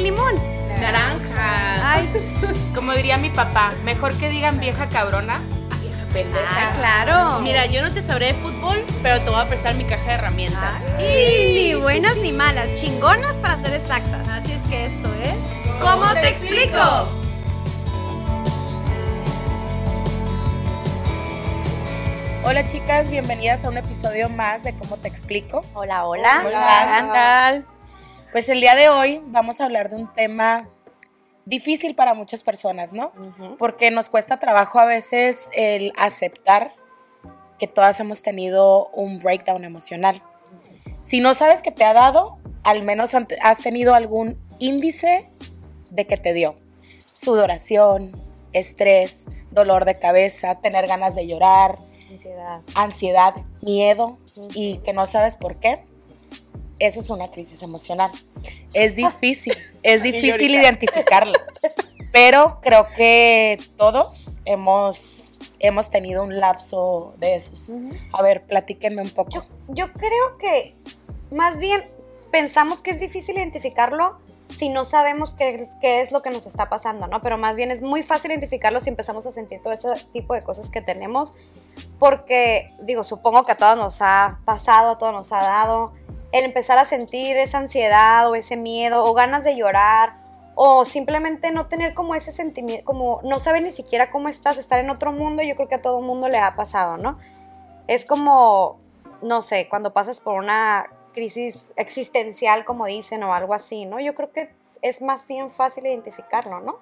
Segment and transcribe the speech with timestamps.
[0.00, 0.34] limón?
[0.80, 1.92] Naranja.
[1.92, 2.10] Ay,
[2.74, 5.36] Como diría mi papá, mejor que digan vieja cabrona
[5.70, 6.48] a vieja pendeja.
[6.70, 7.40] ay, claro.
[7.40, 10.12] Mira, yo no te sabré de fútbol, pero te voy a prestar mi caja de
[10.12, 10.82] herramientas.
[10.98, 14.26] Y ni buenas ni malas, chingonas para ser exactas.
[14.28, 15.34] Así es que esto es.
[15.80, 16.78] ¿Cómo te explico?
[22.44, 25.64] Hola chicas, bienvenidas a un episodio más de Cómo te explico.
[25.74, 26.38] Hola, hola.
[26.38, 27.66] ¿Cómo están?
[28.32, 30.68] Pues el día de hoy vamos a hablar de un tema
[31.44, 33.12] difícil para muchas personas, ¿no?
[33.58, 36.72] Porque nos cuesta trabajo a veces el aceptar
[37.58, 40.22] que todas hemos tenido un breakdown emocional.
[41.02, 45.28] Si no sabes que te ha dado, al menos has tenido algún índice
[45.90, 46.56] de que te dio.
[47.14, 48.12] Sudoración,
[48.54, 51.76] estrés, dolor de cabeza, tener ganas de llorar,
[52.10, 52.60] Ansiedad.
[52.74, 54.18] ansiedad, miedo
[54.54, 55.84] y que no sabes por qué,
[56.86, 58.10] eso es una crisis emocional.
[58.72, 61.40] Es difícil, es difícil identificarla,
[62.12, 67.72] pero creo que todos hemos, hemos tenido un lapso de esos.
[68.12, 69.46] A ver, platíquenme un poco.
[69.68, 70.74] Yo creo que
[71.30, 71.84] más bien
[72.30, 74.18] pensamos que es difícil identificarlo
[74.56, 77.20] si no sabemos qué es, qué es lo que nos está pasando, ¿no?
[77.20, 80.42] Pero más bien es muy fácil identificarlo si empezamos a sentir todo ese tipo de
[80.42, 81.34] cosas que tenemos,
[81.98, 85.94] porque, digo, supongo que a todos nos ha pasado, a todos nos ha dado,
[86.32, 90.14] el empezar a sentir esa ansiedad o ese miedo o ganas de llorar
[90.54, 94.78] o simplemente no tener como ese sentimiento, como no saber ni siquiera cómo estás, estar
[94.78, 97.18] en otro mundo, yo creo que a todo mundo le ha pasado, ¿no?
[97.86, 98.78] Es como,
[99.22, 104.00] no sé, cuando pasas por una crisis existencial, como dicen, o algo así, ¿no?
[104.00, 104.50] Yo creo que
[104.82, 106.78] es más bien fácil identificarlo, ¿no?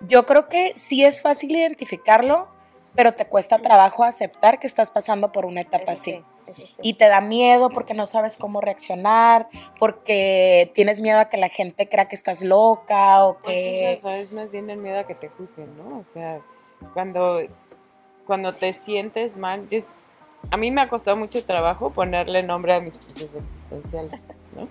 [0.00, 2.48] Yo creo que sí es fácil identificarlo,
[2.94, 6.12] pero te cuesta trabajo aceptar que estás pasando por una etapa Eso así.
[6.12, 6.64] sí, sí.
[6.82, 9.48] y te da miedo porque no sabes cómo reaccionar,
[9.78, 13.92] porque tienes miedo a que la gente crea que estás loca o Pues que...
[13.92, 15.98] es eso, es más bien el miedo a que te juzguen, ¿no?
[15.98, 16.40] O sea,
[16.94, 17.40] cuando,
[18.26, 19.80] cuando te sientes mal, yo-
[20.50, 24.20] a mí me ha costado mucho trabajo ponerle nombre a mis crisis existenciales,
[24.56, 24.68] ¿no?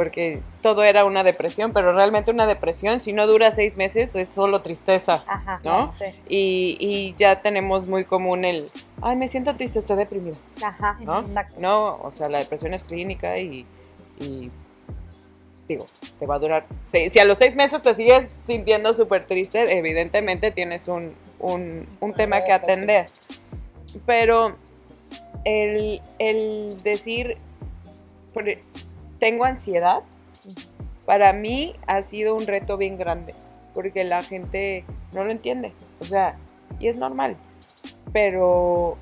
[0.00, 4.30] Porque todo era una depresión, pero realmente una depresión, si no dura seis meses, es
[4.34, 5.24] solo tristeza.
[5.26, 5.92] Ajá, ¿no?
[5.98, 6.06] sí.
[6.26, 8.70] Y, y ya tenemos muy común el,
[9.02, 11.20] ay, me siento triste, estoy deprimida, Ajá, ¿no?
[11.20, 11.56] exacto.
[11.58, 13.66] No, o sea, la depresión es clínica y,
[14.18, 14.50] y,
[15.68, 15.86] digo,
[16.18, 16.64] te va a durar.
[16.86, 21.86] Si, si a los seis meses te sigues sintiendo súper triste, evidentemente tienes un, un,
[22.00, 23.10] un tema que atender.
[24.06, 24.56] Pero
[25.44, 27.36] el, el decir,
[29.20, 30.02] tengo ansiedad,
[31.06, 33.34] para mí ha sido un reto bien grande,
[33.74, 35.72] porque la gente no lo entiende.
[36.00, 36.36] O sea,
[36.80, 37.36] y es normal,
[38.12, 38.96] pero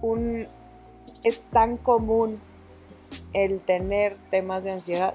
[0.00, 0.46] un,
[1.24, 2.40] es tan común
[3.32, 5.14] el tener temas de ansiedad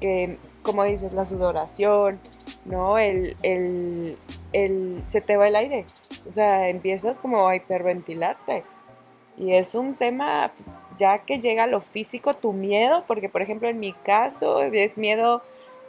[0.00, 2.18] que, como dices, la sudoración,
[2.64, 2.98] ¿no?
[2.98, 4.16] El, el,
[4.52, 5.86] el- se te va el aire.
[6.26, 8.64] O sea, empiezas como a hiperventilarte.
[9.36, 10.52] Y es un tema
[10.98, 15.42] ya que llega lo físico, tu miedo, porque por ejemplo en mi caso es miedo,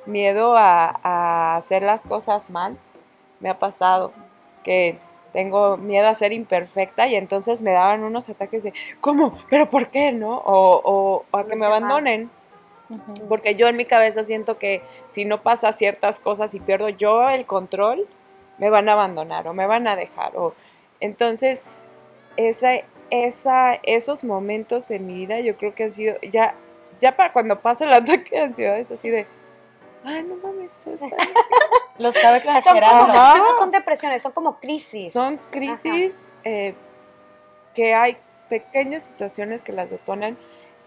[0.06, 2.78] miedo a, a hacer las cosas mal.
[3.40, 4.12] Me ha pasado
[4.64, 4.98] que
[5.34, 9.38] tengo miedo a ser imperfecta y entonces me daban unos ataques de, ¿cómo?
[9.50, 10.12] ¿Pero por qué?
[10.12, 10.38] ¿No?
[10.38, 12.30] O, o- o a que me abandonen.
[13.28, 17.28] Porque yo en mi cabeza siento que si no pasa ciertas cosas y pierdo yo
[17.30, 18.08] el control,
[18.60, 20.38] me van a abandonar o me van a dejar.
[20.38, 20.54] O...
[21.00, 21.66] Entonces,
[22.38, 22.74] esa,
[23.14, 26.56] esa, esos momentos en mi vida yo creo que han sido, ya,
[27.00, 29.28] ya para cuando pasa el ataque de ansiedad es así de,
[30.04, 31.20] ay, no mames, todo está bien".
[32.00, 33.14] Lo estaba Son como, exagerando.
[33.38, 35.14] no son depresiones, son como crisis.
[35.14, 36.74] Son crisis eh,
[37.76, 38.18] que hay
[38.50, 40.36] pequeñas situaciones que las detonan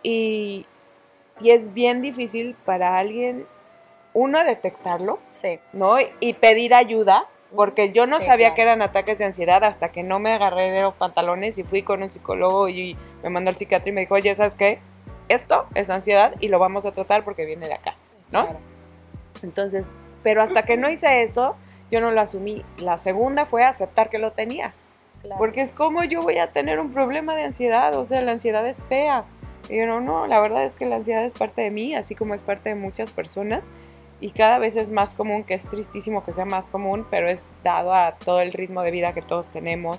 [0.02, 0.66] y,
[1.40, 3.46] y es bien difícil para alguien,
[4.14, 5.60] uno, detectarlo, Sí.
[5.72, 5.96] ¿no?
[6.18, 8.54] Y pedir ayuda, porque yo no Sí, sabía claro.
[8.56, 11.82] que eran ataques de ansiedad hasta que no me agarré de los pantalones y fui
[11.82, 14.78] con un psicólogo y me mandó al psiquiatra y me dijo, oye, ¿sabes qué?
[15.28, 17.94] Esto es ansiedad y lo vamos a tratar porque viene de acá,
[18.32, 18.44] ¿no?
[18.44, 18.58] Claro.
[19.42, 19.90] Entonces,
[20.22, 21.56] pero hasta que no hice esto,
[21.90, 22.64] yo no lo asumí.
[22.78, 24.72] La segunda fue aceptar que lo tenía.
[25.22, 25.38] Claro.
[25.38, 28.66] Porque es como yo voy a tener un problema de ansiedad, o sea, la ansiedad
[28.66, 29.24] es fea.
[29.68, 32.14] Y yo no, no, la verdad es que la ansiedad es parte de mí, así
[32.14, 33.64] como es parte de muchas personas.
[34.20, 37.42] Y cada vez es más común, que es tristísimo que sea más común, pero es
[37.62, 39.98] dado a todo el ritmo de vida que todos tenemos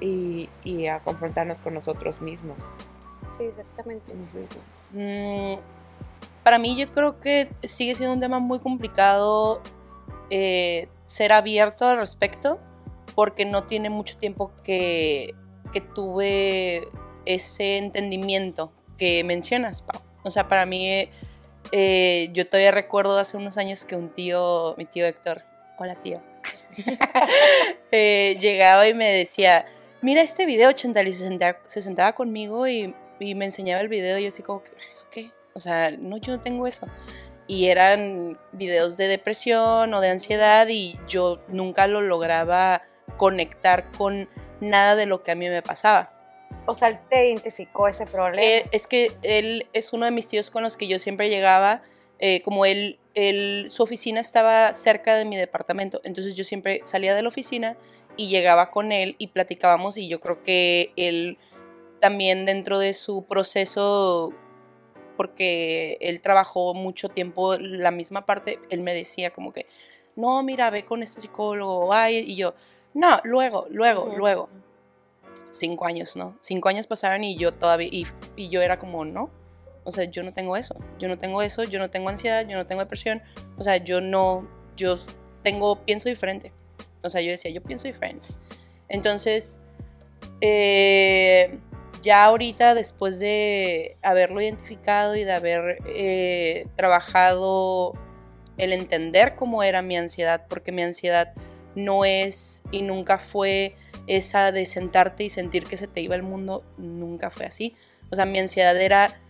[0.00, 2.56] y, y a confrontarnos con nosotros mismos.
[3.36, 4.12] Sí, exactamente.
[4.12, 4.58] Entonces,
[4.92, 5.54] Mm,
[6.42, 9.62] para mí yo creo que sigue siendo un tema muy complicado
[10.30, 12.58] eh, ser abierto al respecto
[13.14, 15.34] porque no tiene mucho tiempo que,
[15.72, 16.88] que tuve
[17.24, 20.00] ese entendimiento que mencionas, Pau.
[20.22, 21.10] O sea, para mí eh,
[21.72, 25.42] eh, yo todavía recuerdo hace unos años que un tío, mi tío Héctor,
[25.78, 26.20] hola tío,
[27.90, 29.66] eh, llegaba y me decía,
[30.02, 33.88] mira este video, Chantal, y se sentaba, se sentaba conmigo y, y me enseñaba el
[33.88, 35.32] video y yo así como, ¿eso qué?
[35.54, 36.86] O sea, no, yo no tengo eso.
[37.46, 42.82] Y eran videos de depresión o de ansiedad y yo nunca lo lograba
[43.16, 44.28] conectar con
[44.60, 46.19] nada de lo que a mí me pasaba.
[46.66, 48.46] O sea, él te identificó ese problema.
[48.46, 51.82] Eh, es que él es uno de mis tíos con los que yo siempre llegaba,
[52.20, 57.14] eh, como él, él, su oficina estaba cerca de mi departamento, entonces yo siempre salía
[57.14, 57.76] de la oficina
[58.16, 61.38] y llegaba con él y platicábamos y yo creo que él
[61.98, 64.32] también dentro de su proceso,
[65.16, 69.66] porque él trabajó mucho tiempo la misma parte, él me decía como que,
[70.14, 72.54] no, mira, ve con este psicólogo, ay, y yo,
[72.94, 74.48] no, luego, luego, luego
[75.50, 76.36] cinco años, ¿no?
[76.40, 78.06] Cinco años pasaron y yo todavía, y,
[78.36, 79.30] y yo era como, no,
[79.84, 82.56] o sea, yo no tengo eso, yo no tengo eso, yo no tengo ansiedad, yo
[82.56, 83.22] no tengo depresión,
[83.58, 84.98] o sea, yo no, yo
[85.42, 86.52] tengo, pienso diferente,
[87.02, 88.26] o sea, yo decía, yo pienso diferente.
[88.88, 89.60] Entonces,
[90.40, 91.58] eh,
[92.02, 97.92] ya ahorita, después de haberlo identificado y de haber eh, trabajado
[98.58, 101.32] el entender cómo era mi ansiedad, porque mi ansiedad
[101.74, 103.74] no es y nunca fue
[104.16, 107.74] esa de sentarte y sentir que se te iba el mundo, nunca fue así.
[108.10, 109.20] O sea, mi ansiedad era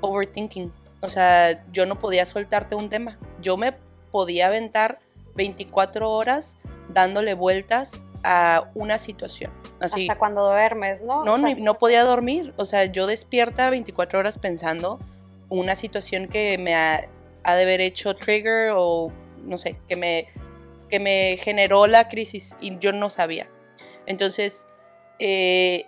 [0.00, 0.72] overthinking.
[1.00, 3.18] O sea, yo no podía soltarte un tema.
[3.40, 3.72] Yo me
[4.10, 5.00] podía aventar
[5.34, 6.58] 24 horas
[6.88, 9.52] dándole vueltas a una situación.
[9.80, 10.02] Así.
[10.08, 11.24] Hasta cuando duermes, ¿no?
[11.24, 12.52] No, O sea, ni- no podía dormir.
[12.56, 14.98] O sea, yo despierta 24 horas pensando
[15.48, 17.08] una situación que me ha,
[17.44, 19.10] ha de haber hecho trigger o
[19.44, 20.26] no sé, que me,
[20.90, 23.48] que me generó la crisis y yo no sabía.
[24.08, 24.66] Entonces,
[25.18, 25.86] eh,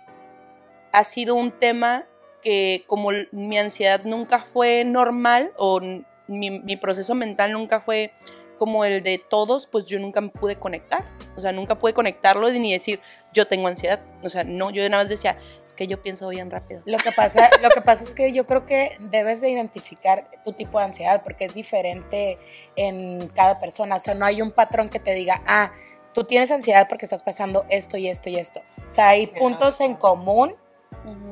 [0.91, 2.05] ha sido un tema
[2.41, 5.79] que como mi ansiedad nunca fue normal o
[6.27, 8.13] mi proceso mental nunca fue
[8.61, 11.03] como el de todos, pues yo nunca me pude conectar.
[11.35, 12.99] O sea, nunca pude conectarlo ni decir,
[13.33, 14.01] yo tengo ansiedad.
[14.21, 16.83] O sea, no, yo nada más decía, es que yo pienso bien rápido.
[16.85, 20.53] Lo que pasa, lo que pasa es que yo creo que debes de identificar tu
[20.53, 22.37] tipo de ansiedad porque es diferente
[22.75, 23.95] en cada persona.
[23.95, 25.71] O sea, no hay un patrón que te diga, ah,
[26.13, 28.61] tú tienes ansiedad porque estás pasando esto y esto y esto.
[28.85, 30.55] O sea, hay puntos en común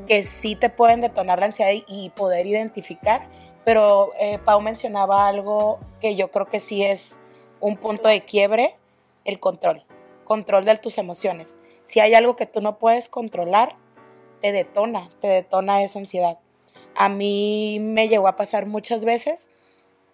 [0.07, 3.27] que sí te pueden detonar la ansiedad y, y poder identificar.
[3.65, 7.19] Pero eh, Pau mencionaba algo que yo creo que sí es
[7.59, 8.75] un punto de quiebre,
[9.25, 9.83] el control.
[10.23, 11.59] Control de tus emociones.
[11.83, 13.75] Si hay algo que tú no puedes controlar,
[14.41, 16.39] te detona, te detona esa ansiedad.
[16.95, 19.49] A mí me llegó a pasar muchas veces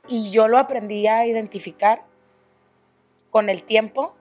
[0.08, 2.04] y yo lo aprendí a identificar
[3.30, 4.16] con el tiempo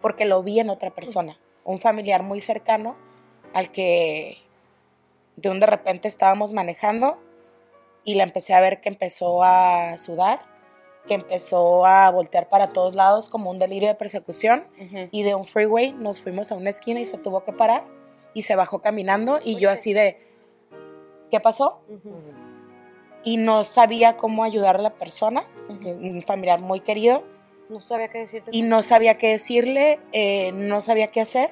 [0.00, 2.96] porque lo vi en otra persona, un familiar muy cercano
[3.52, 4.38] al que
[5.36, 7.18] de un de repente estábamos manejando
[8.04, 10.40] y la empecé a ver que empezó a sudar,
[11.06, 14.66] que empezó a voltear para todos lados como un delirio de persecución
[15.10, 17.84] y de un freeway nos fuimos a una esquina y se tuvo que parar
[18.34, 20.18] y se bajó caminando y yo así de,
[21.30, 21.80] ¿qué pasó?
[23.24, 27.22] Y no sabía cómo ayudar a la persona, un familiar muy querido,
[27.70, 28.50] No sabía qué decirte.
[28.52, 31.50] y no sabía qué decirle, eh, no sabía qué hacer.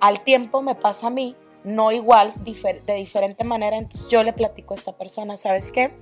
[0.00, 1.34] Al tiempo me pasa a mí,
[1.64, 5.92] no igual, difer- de diferente manera, entonces yo le platico a esta persona, ¿sabes qué?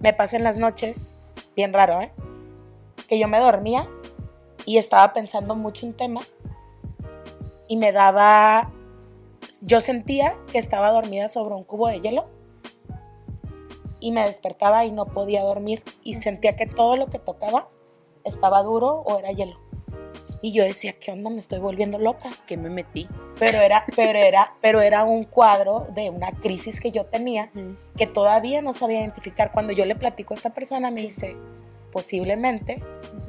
[0.00, 1.22] Me pasa en las noches,
[1.54, 2.12] bien raro, ¿eh?
[3.08, 3.88] Que yo me dormía
[4.64, 6.22] y estaba pensando mucho un tema
[7.68, 8.70] y me daba,
[9.60, 12.30] yo sentía que estaba dormida sobre un cubo de hielo
[14.00, 17.68] y me despertaba y no podía dormir y sentía que todo lo que tocaba
[18.24, 19.58] estaba duro o era hielo.
[20.42, 21.30] Y yo decía, ¿qué onda?
[21.30, 22.30] Me estoy volviendo loca.
[22.46, 23.08] Que me metí.
[23.38, 27.50] Pero era, pero era, pero era un cuadro de una crisis que yo tenía
[27.96, 29.52] que todavía no sabía identificar.
[29.52, 31.34] Cuando yo le platico a esta persona, me dice,
[31.92, 32.82] posiblemente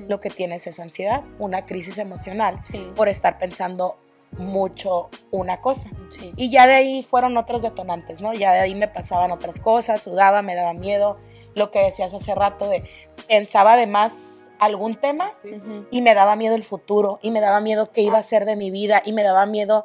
[0.09, 2.91] lo que tienes es ansiedad, una crisis emocional, Sí.
[2.95, 3.95] por estar pensando
[4.37, 5.89] mucho una cosa.
[6.09, 6.33] Sí.
[6.35, 8.33] Y ya de ahí fueron otros detonantes, ¿no?
[8.33, 11.17] Ya de ahí me pasaban otras cosas, sudaba, me daba miedo,
[11.53, 12.83] lo que decías hace rato de
[13.27, 15.85] pensaba de más algún tema Ujú.
[15.91, 18.55] y me daba miedo el futuro y me daba miedo qué iba a ser de
[18.55, 19.83] mi vida y me daba miedo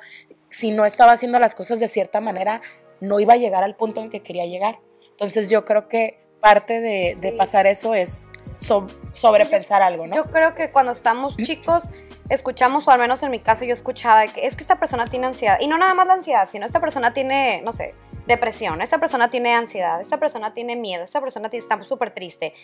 [0.49, 2.61] si no estaba haciendo las cosas de cierta manera,
[3.01, 4.79] no iba a llegar al punto en que quería llegar.
[5.13, 7.37] Entonces yo creo que parte de, de Sí.
[7.37, 10.15] pasar eso es so- sobrepensar algo, ¿no?
[10.17, 11.85] Yo creo que cuando estamos chicos
[12.29, 15.27] escuchamos, o al menos en mi caso yo escuchaba, que es que esta persona tiene
[15.27, 15.59] ansiedad.
[15.61, 17.95] Y no nada más la ansiedad, sino esta persona tiene, no sé,
[18.27, 22.55] depresión, esta persona tiene ansiedad, esta persona tiene miedo, esta persona tiene- está súper triste.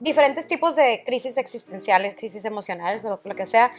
[0.00, 3.72] Diferentes tipos de crisis existenciales, crisis emocionales o lo que sea.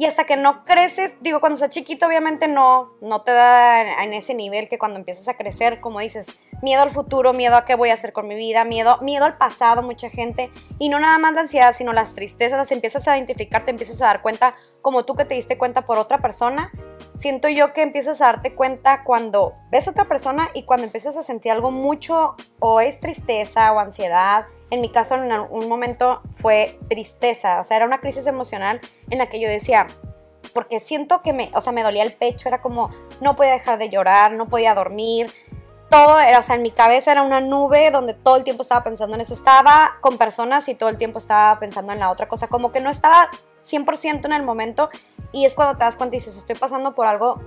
[0.00, 4.14] Y hasta que no creces, digo, cuando estás chiquito obviamente no, no te da en,
[4.14, 6.28] ese nivel que cuando empiezas a crecer, como dices,
[6.62, 9.38] miedo al futuro, miedo a qué voy a hacer con mi vida, miedo, miedo al
[9.38, 10.50] pasado, mucha gente.
[10.78, 14.00] Y no nada más la ansiedad, sino las tristezas, las empiezas a identificar, te empiezas
[14.00, 16.70] a dar cuenta, como tú que te diste cuenta por otra persona.
[17.16, 21.16] Siento yo que empiezas a darte cuenta cuando ves a otra persona y cuando empiezas
[21.16, 24.46] a sentir algo mucho, o es tristeza o ansiedad.
[24.70, 29.18] En mi caso, en un momento fue tristeza, o sea, era una crisis emocional en
[29.18, 29.86] la que yo decía,
[30.52, 33.78] porque siento que me, o sea, me dolía el pecho, era como, no podía dejar
[33.78, 35.32] de llorar, no podía dormir,
[35.90, 38.84] todo era, o sea, en mi cabeza era una nube donde todo el tiempo estaba
[38.84, 39.32] pensando en eso.
[39.32, 42.80] Estaba con personas y todo el tiempo estaba pensando en la otra cosa, como que
[42.80, 43.30] no estaba
[43.64, 44.90] 100% en el momento
[45.32, 47.40] y es cuando te das cuenta y dices, estoy pasando por algo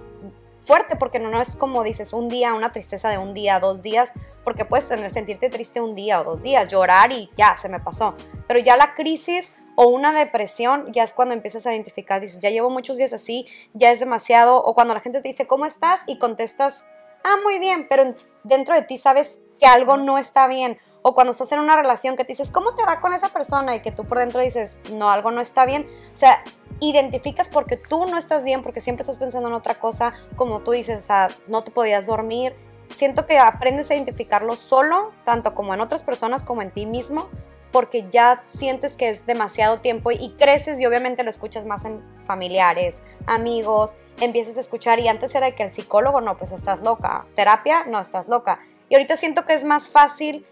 [0.61, 3.81] fuerte, porque no, no es como dices un día, una tristeza de un día, dos
[3.81, 4.13] días,
[4.43, 7.79] porque puedes tener, sentirte triste un día o dos días, llorar y ya, se me
[7.79, 8.15] pasó.
[8.47, 12.49] Pero ya la crisis o una depresión, ya es cuando empiezas a identificar, dices, ya
[12.49, 16.01] llevo muchos días así, ya es demasiado, o cuando la gente te dice, ¿cómo estás?
[16.07, 16.83] Y contestas,
[17.23, 20.77] ah, muy bien, pero dentro de ti sabes que algo no está bien.
[21.03, 23.75] O cuando estás en una relación que te dices, ¿cómo te va con esa persona?
[23.75, 25.87] Y que tú por dentro dices, no, algo no está bien.
[26.13, 26.43] O sea,
[26.79, 30.71] identificas porque tú no estás bien, porque siempre estás pensando en otra cosa, como tú
[30.71, 32.55] dices, o sea, no te podías dormir.
[32.95, 37.29] Siento que aprendes a identificarlo solo, tanto como en otras personas como en ti mismo,
[37.71, 42.03] porque ya sientes que es demasiado tiempo y creces y obviamente lo escuchas más en
[42.25, 47.25] familiares, amigos, empiezas a escuchar y antes era que el psicólogo, no, pues estás loca,
[47.35, 48.59] terapia, no, estás loca.
[48.89, 50.45] Y ahorita siento que es más fácil,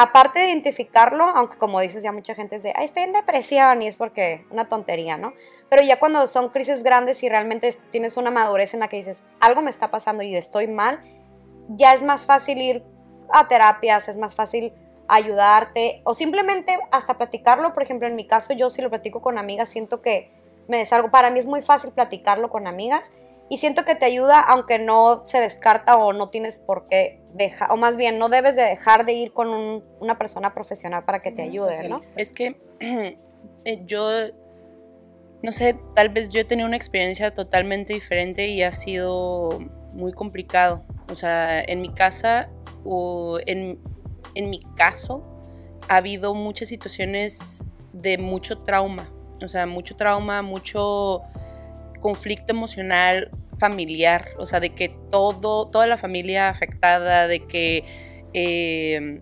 [0.00, 3.82] aparte de identificarlo, aunque como dices ya mucha gente es de, ay, estoy en depresión
[3.82, 5.32] y es porque una tontería, ¿no?
[5.68, 9.24] Pero ya cuando son crisis grandes y realmente tienes una madurez en la que dices,
[9.40, 11.00] algo me está pasando y estoy mal,
[11.70, 12.84] ya es más fácil ir
[13.32, 14.72] a terapias, es más fácil
[15.08, 17.74] ayudarte o simplemente hasta platicarlo.
[17.74, 20.30] Por ejemplo, en mi caso, yo si lo platico con amigas, siento que
[20.68, 21.10] me desalgo.
[21.10, 23.10] Para mí es muy fácil platicarlo con amigas
[23.48, 27.70] y siento que te ayuda aunque no se descarta o no tienes por qué dejar,
[27.72, 29.48] o más bien no debes de dejar de ir con
[30.00, 32.00] una persona profesional para que te ayude, ¿no?
[32.16, 32.60] Es que
[33.64, 34.10] eh, yo,
[35.42, 39.58] no sé, tal vez yo he tenido una experiencia totalmente diferente y ha sido
[39.92, 40.84] muy complicado.
[41.10, 42.50] O sea, en mi casa
[42.84, 43.78] o en,
[44.34, 45.24] en mi caso
[45.88, 49.08] ha habido muchas situaciones de mucho trauma
[49.42, 51.22] o sea, mucho trauma, mucho
[52.00, 57.84] conflicto emocional familiar, o sea, de que todo, toda la familia afectada, de que,
[58.32, 59.20] em,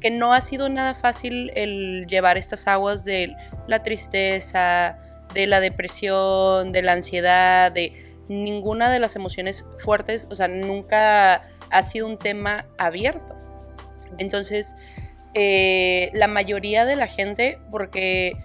[0.00, 3.34] que no ha sido nada fácil el llevar estas aguas de
[3.68, 4.98] la tristeza,
[5.34, 7.92] de la depresión, de la ansiedad, de
[8.28, 13.36] ninguna de las emociones fuertes, o sea, nunca ha sido un tema abierto.
[14.18, 14.76] Entonces,
[15.34, 18.36] eh, la mayoría de la gente, porque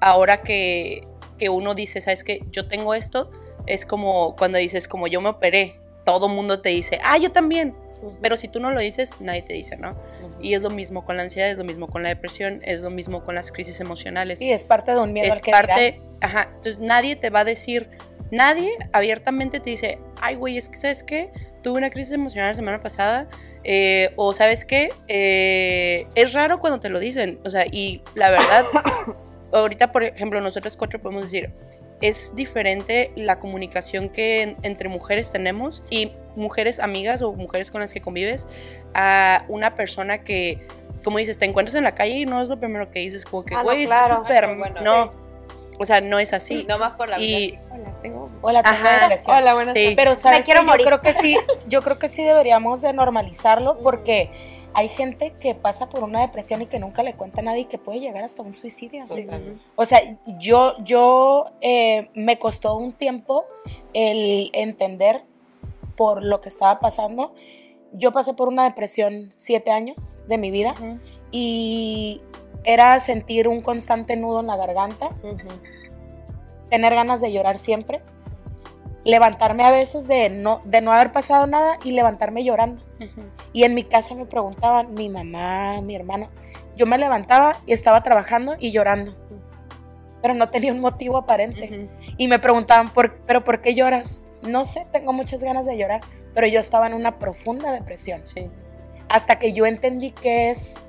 [0.00, 1.06] ahora que,
[1.50, 2.42] uno dice, ¿sabes qué?
[2.50, 3.30] Yo tengo esto,
[3.66, 7.74] es como cuando dices, como yo me operé, todo mundo te dice, ah, yo también.
[8.20, 9.96] Pero si tú no lo dices, nadie te dice, ¿no?
[10.40, 12.90] Y es lo mismo con la ansiedad, es lo mismo con la depresión, es lo
[12.90, 14.40] mismo con las crisis emocionales.
[14.40, 17.88] Sí, es parte de un miedo es parte, ajá, entonces nadie te va a decir,
[18.30, 21.30] nadie abiertamente te dice, ay, güey, es que, ¿sabes qué?
[21.62, 23.26] Tuve una crisis emocional la semana pasada,
[23.62, 24.90] eh, o ¿sabes qué?
[25.08, 28.66] Eh, es raro cuando te lo dicen, o sea, y la verdad,
[29.58, 31.50] ahorita, por ejemplo, nosotros cuatro podemos decir,
[32.00, 37.92] es diferente la comunicación que entre mujeres tenemos y mujeres amigas o mujeres con las
[37.92, 38.46] que convives
[38.94, 40.66] a una persona que,
[41.04, 43.44] como dices, te encuentras en la calle y no es lo primero que dices, como
[43.44, 44.14] que, Ah, no, güey, claro.
[44.14, 45.10] es súper, Ah, bueno, no,
[45.78, 46.64] o sea, no es así.
[46.68, 47.60] No más por la Y- vida.
[47.70, 48.30] Hola, tengo.
[48.42, 49.00] Hola, tengo Ajá.
[49.02, 49.36] depresión.
[49.36, 49.92] Hola, buenas Sí.
[49.96, 50.66] Pero sabes Me quiero qué?
[50.66, 50.86] morir.
[50.86, 51.36] yo creo que sí,
[51.68, 54.30] yo creo que sí deberíamos de normalizarlo porque
[54.74, 57.64] hay gente que pasa por una depresión y que nunca le cuenta a nadie y
[57.66, 59.04] que puede llegar hasta un suicidio.
[59.76, 63.44] O sea, yo, yo eh, me costó un tiempo
[63.92, 65.22] el entender
[65.96, 67.34] por lo que estaba pasando.
[67.92, 70.74] Yo pasé por una depresión siete años de mi vida
[71.30, 72.20] y
[72.64, 75.10] era sentir un constante nudo en la garganta,
[76.68, 78.00] tener ganas de llorar siempre,
[79.04, 82.82] levantarme a veces de no, de no haber pasado nada y levantarme llorando.
[83.52, 86.30] Y en mi casa me preguntaban, mi mamá, mi hermano,
[86.76, 89.14] yo me levantaba y estaba trabajando y llorando,
[90.22, 91.88] pero no tenía un motivo aparente.
[92.16, 94.24] Y me preguntaban, ¿por, ¿pero por qué lloras?
[94.42, 96.00] No sé, tengo muchas ganas de llorar,
[96.34, 98.22] pero yo estaba en una profunda depresión.
[98.24, 98.50] Sí.
[99.08, 100.86] Hasta que yo entendí qué es,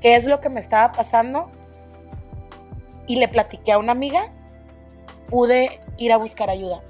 [0.00, 1.50] qué es lo que me estaba pasando
[3.06, 4.30] y le platiqué a una amiga,
[5.28, 6.82] pude ir a buscar ayuda.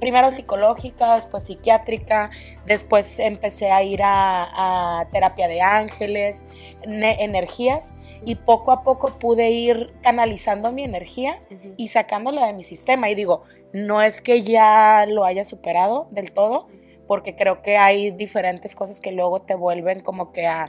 [0.00, 2.30] Primero psicológica, después psiquiátrica,
[2.66, 6.44] después empecé a ir a, a terapia de ángeles,
[6.86, 11.38] ne- energías, y poco a poco pude ir canalizando mi energía
[11.76, 13.08] y sacándola de mi sistema.
[13.10, 16.66] Y digo, no es que ya lo haya superado del todo,
[17.06, 20.68] porque creo que hay diferentes cosas que luego te vuelven como que a-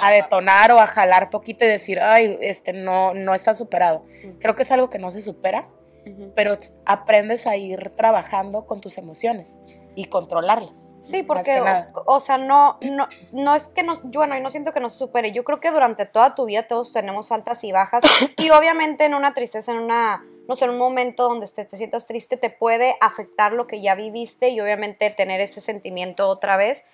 [0.00, 4.04] a detonar o a jalar poquito y decir, ay, este no, no está superado.
[4.38, 5.66] Creo que es algo que no se supera,
[6.34, 9.60] pero t- aprendes a ir trabajando con tus emociones
[9.96, 10.94] y controlarlas.
[11.00, 11.60] Sí, porque,
[11.94, 14.80] o, o sea, no, no, no es que nos, yo, bueno, y no siento que
[14.80, 15.32] nos supere.
[15.32, 18.02] Yo creo que durante toda tu vida todos tenemos altas y bajas.
[18.36, 21.76] y obviamente en una tristeza, en una, no sé, en un momento donde te, te
[21.76, 26.56] sientas triste, te puede afectar lo que ya viviste y obviamente tener ese sentimiento otra
[26.56, 26.84] vez.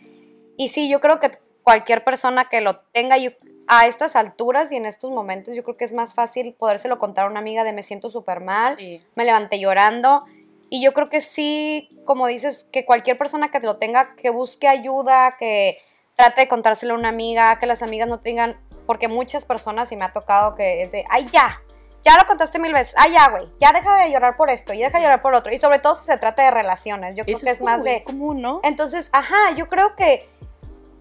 [0.56, 1.32] Y sí, yo creo que
[1.62, 3.32] cualquier persona que lo tenga yo-
[3.68, 7.26] a estas alturas y en estos momentos, yo creo que es más fácil podérselo contar
[7.26, 9.02] a una amiga de me siento súper mal Sí.
[9.14, 10.24] me levanté llorando.
[10.68, 14.66] Y yo creo que sí, como dices, que cualquier persona que lo tenga, que busque
[14.68, 15.78] ayuda, que
[16.16, 19.96] trate de contárselo a una amiga, que las amigas no tengan, porque muchas personas, y
[19.96, 21.60] me ha tocado que es de, ay, ya,
[22.02, 24.78] ya lo contaste mil veces, ay, ya, güey, ya deja de llorar por esto, y
[24.78, 25.52] deja de llorar por otro.
[25.52, 27.90] Y sobre todo si se trata de relaciones, yo creo Eso que es más muy
[27.90, 28.60] de, común, ¿no?
[28.64, 30.28] entonces, ajá, yo creo que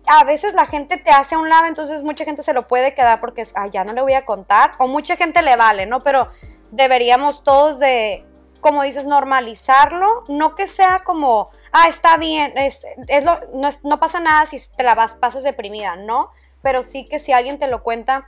[0.07, 2.93] a veces la gente te hace a un lado, entonces mucha gente se lo puede
[2.93, 5.85] quedar porque es, ah, ya no le voy a contar, o mucha gente le vale,
[5.85, 5.99] ¿no?
[6.01, 6.29] Pero
[6.71, 8.25] deberíamos todos de,
[8.61, 13.83] como dices, normalizarlo, no que sea como, ah, está bien, es, es lo- no, es-
[13.83, 16.31] no pasa nada si te la vas, pasas deprimida, ¿no?
[16.61, 18.27] Pero sí que si alguien te lo cuenta,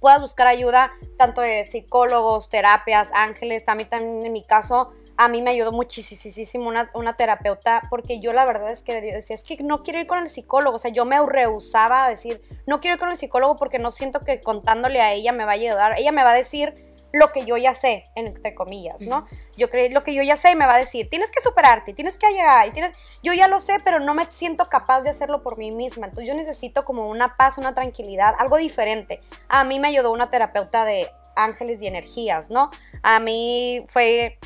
[0.00, 5.42] puedas buscar ayuda, tanto de psicólogos, terapias, ángeles, también, también en mi caso, a mí
[5.42, 9.56] me ayudó muchísimo una, una terapeuta, porque yo la verdad es que decía, es que
[9.62, 12.94] no quiero ir con el psicólogo, o sea, yo me rehusaba a decir, no quiero
[12.94, 15.98] ir con el psicólogo porque no siento que contándole a ella me va a ayudar,
[15.98, 19.28] ella me va a decir lo que yo ya sé, entre comillas, ¿no?
[19.56, 21.92] Yo creo lo que yo ya sé y me va a decir, tienes que superarte,
[21.92, 25.44] tienes que llegar, tienes, yo ya lo sé, pero no me siento capaz de hacerlo
[25.44, 29.20] por mí misma, entonces yo necesito como una paz, una tranquilidad, algo diferente.
[29.48, 32.72] A mí me ayudó una terapeuta de ángeles y energías, ¿no?
[33.04, 34.38] A mí fue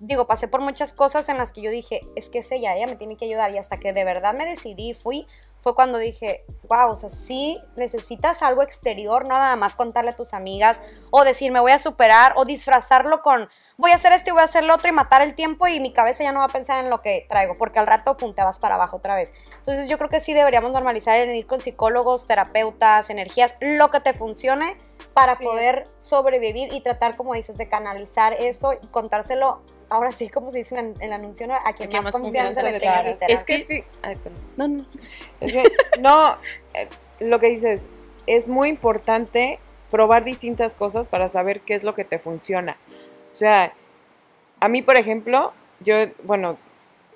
[0.00, 2.86] digo, pasé por muchas cosas en las que yo dije, es que es ella, ella
[2.86, 3.50] me tiene que ayudar.
[3.50, 5.26] Y hasta que de verdad me decidí, fui,
[5.60, 10.16] fue cuando dije, wow, o sea, sí necesitas algo exterior, no nada más contarle a
[10.16, 10.80] tus amigas
[11.10, 14.42] o decir, me voy a superar o disfrazarlo con, voy a hacer esto y voy
[14.42, 16.50] a hacer lo otro y matar el tiempo y mi cabeza ya no va a
[16.50, 19.32] pensar en lo que traigo, porque al rato, pum, te vas para abajo otra vez.
[19.58, 24.00] Entonces yo creo que sí deberíamos normalizar el ir con psicólogos, terapeutas, energías, lo que
[24.00, 24.76] te funcione
[25.14, 25.44] para Sí.
[25.44, 30.58] poder sobrevivir y tratar, como dices, de canalizar eso y contárselo, ahora sí, como se
[30.58, 31.54] dice en, el anuncio, ¿no?
[31.54, 33.02] a quien, A quien más, más confianza, le tenga.
[33.04, 33.30] literal.
[33.32, 34.42] Es que, ay, perdón.
[34.56, 34.84] No, no.
[35.40, 35.62] Es que,
[36.00, 36.32] no,
[36.74, 36.88] eh,
[37.20, 37.88] lo que dices,
[38.26, 42.76] es muy importante probar distintas cosas para saber qué es lo que te funciona.
[43.38, 43.72] O sea,
[44.58, 46.58] a mí, por ejemplo, yo, bueno,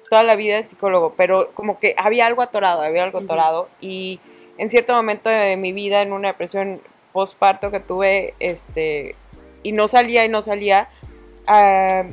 [0.09, 4.21] toda la vida es psicólogo, pero como que había algo atorado, había algo atorado y
[4.57, 6.81] en cierto momento de mi vida, en una depresión
[7.13, 9.17] postparto que tuve, este,
[9.65, 10.89] y no salía y no salía,
[11.49, 12.05] ah,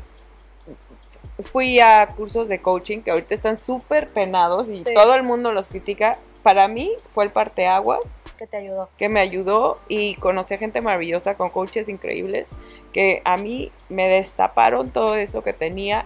[1.43, 4.93] fui a cursos de coaching que ahorita están súper penados y Sí.
[4.95, 6.17] todo el mundo los critica.
[6.41, 7.99] Para mí fue el parteaguas
[8.39, 8.89] que te ayudó.
[8.97, 12.56] que me ayudó y conocí a gente maravillosa con coaches increíbles
[12.93, 16.06] que a mí me destaparon todo eso que tenía.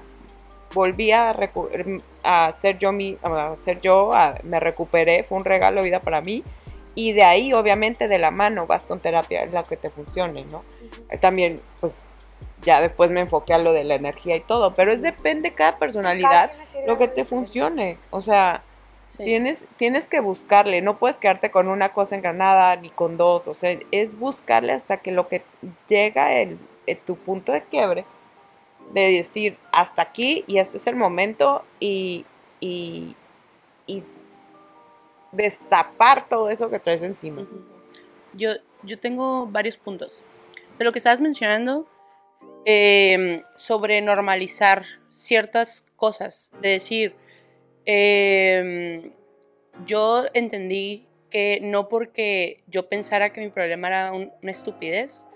[0.73, 1.33] Volví a,
[2.59, 6.19] ser yo, mi, a ser yo a- me recuperé, fue un regalo de vida para
[6.19, 6.43] mí.
[6.95, 10.45] Y de ahí, obviamente, de la mano vas con terapia, es la que te funcione,
[10.45, 10.63] ¿no?
[11.21, 11.93] También, pues,
[12.63, 15.55] ya después me enfoqué a lo de la energía y todo, pero es depende de
[15.55, 16.51] cada personalidad
[16.87, 17.97] lo que te funcione.
[18.09, 18.63] O sea,
[19.13, 19.25] Sí.
[19.25, 23.53] Tienes, tienes que buscarle, no puedes quedarte con una cosa engranada ni con dos, o
[23.53, 25.43] sea, es buscarle hasta que lo que
[25.87, 28.05] llega el, eh, tu punto de quiebre,
[28.91, 32.25] de decir hasta aquí y este es el momento y,
[32.59, 33.15] y,
[33.85, 34.03] y
[35.31, 37.45] destapar todo eso que traes encima.
[38.33, 40.23] Yo, yo tengo varios puntos.
[40.79, 41.87] De lo que estabas mencionando,
[42.65, 47.15] eh, sobre normalizar ciertas cosas, de decir,
[47.85, 49.11] eh,
[49.85, 55.27] yo entendí que no porque yo pensara que mi problema era un- una estupidez,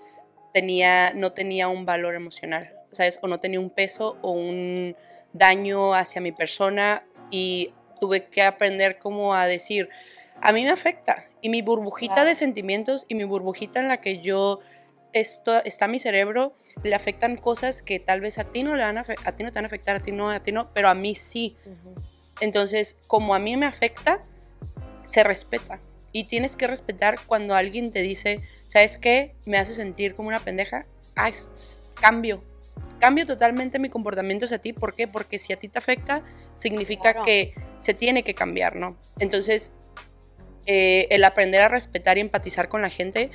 [0.54, 3.18] tenía, no tenía un valor emocional, ¿sabes?
[3.22, 4.96] O no tenía un peso o un
[5.32, 9.88] daño hacia mi persona y tuve que aprender como a decir,
[10.40, 12.28] a mí me afecta y mi burbujita Claro.
[12.28, 14.60] de sentimientos y mi burbujita en la que yo
[15.12, 18.98] esto, está mi cerebro, le afectan cosas que tal vez a ti no le van
[18.98, 20.88] a, a ti no te van a afectar, a ti no, a ti no, pero
[20.88, 21.56] a mí sí.
[22.40, 24.20] Entonces, como a mí me afecta,
[25.04, 25.80] se respeta.
[26.12, 29.34] Y tienes que respetar cuando alguien te dice, ¿sabes qué?
[29.44, 30.84] Me hace sentir como una pendeja.
[31.16, 31.30] Ah,
[31.94, 32.42] cambio.
[33.00, 34.72] cambio totalmente mi comportamiento hacia ti.
[34.72, 35.06] ¿Por qué?
[35.06, 36.22] Porque si a ti te afecta,
[36.52, 37.24] significa Claro.
[37.24, 38.96] que se tiene que cambiar, ¿no?
[39.20, 39.70] Entonces,
[40.66, 43.30] eh, el aprender a respetar y empatizar con la gente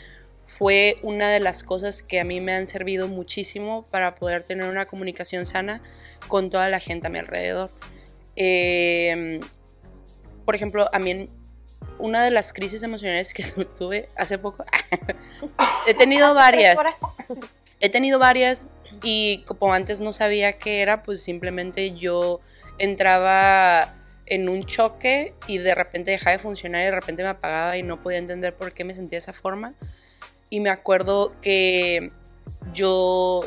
[0.46, 4.66] fue una de las cosas que a mí me han servido muchísimo para poder tener
[4.70, 5.82] una comunicación sana
[6.28, 7.72] con toda la gente a mi alrededor.
[8.36, 9.40] Eh,
[10.46, 11.30] por ejemplo, a mí en-
[12.00, 14.66] una de las crisis emocionales que tu- tuve hace poco,
[15.88, 16.78] he tenido Hace varias.
[17.80, 18.68] He tenido varias
[19.04, 22.40] y como antes no sabía qué era, pues simplemente yo
[22.78, 23.94] entraba
[24.26, 27.84] en un choque y de repente dejaba de funcionar y de repente me apagaba y
[27.84, 29.74] no podía entender por qué me sentía de esa forma.
[30.50, 32.12] Y me acuerdo que
[32.74, 33.42] yo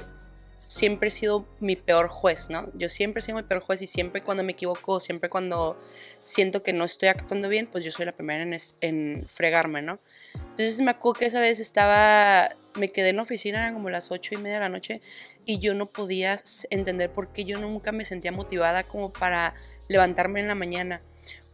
[0.67, 2.69] siempre he sido mi peor juez, ¿no?
[2.75, 5.79] Yo siempre he sido mi peor juez y siempre cuando me equivoco, siempre cuando
[6.21, 10.01] siento que no estoy actuando bien, pues yo soy la primera en, en fregarme, ¿no?
[10.35, 14.11] Entonces me acuerdo que esa vez estaba, me quedé en la oficina, eran como las
[14.11, 15.01] ocho y media de la noche,
[15.45, 16.37] y yo no podía
[16.71, 19.55] entender por qué yo nunca me sentía motivada como para
[19.87, 21.01] levantarme en la mañana.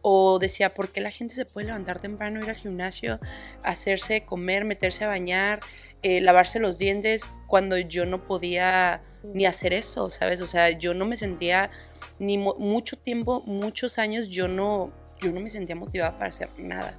[0.05, 3.19] O decía, ¿por qué la gente se puede levantar temprano, ir al gimnasio,
[3.63, 5.61] hacerse comer, meterse a bañar,
[6.01, 10.41] eh, lavarse los dientes, cuando yo no podía ni hacer eso, ¿sabes?
[10.41, 11.71] O sea, yo no me sentía
[12.19, 16.49] ni mo- mucho tiempo, muchos años, yo no, yo no me sentía motivada para hacer
[16.57, 16.93] nada.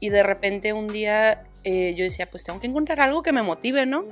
[0.00, 3.42] Y de repente un día eh, yo decía, pues tengo que encontrar algo que me
[3.42, 4.04] motive, ¿no?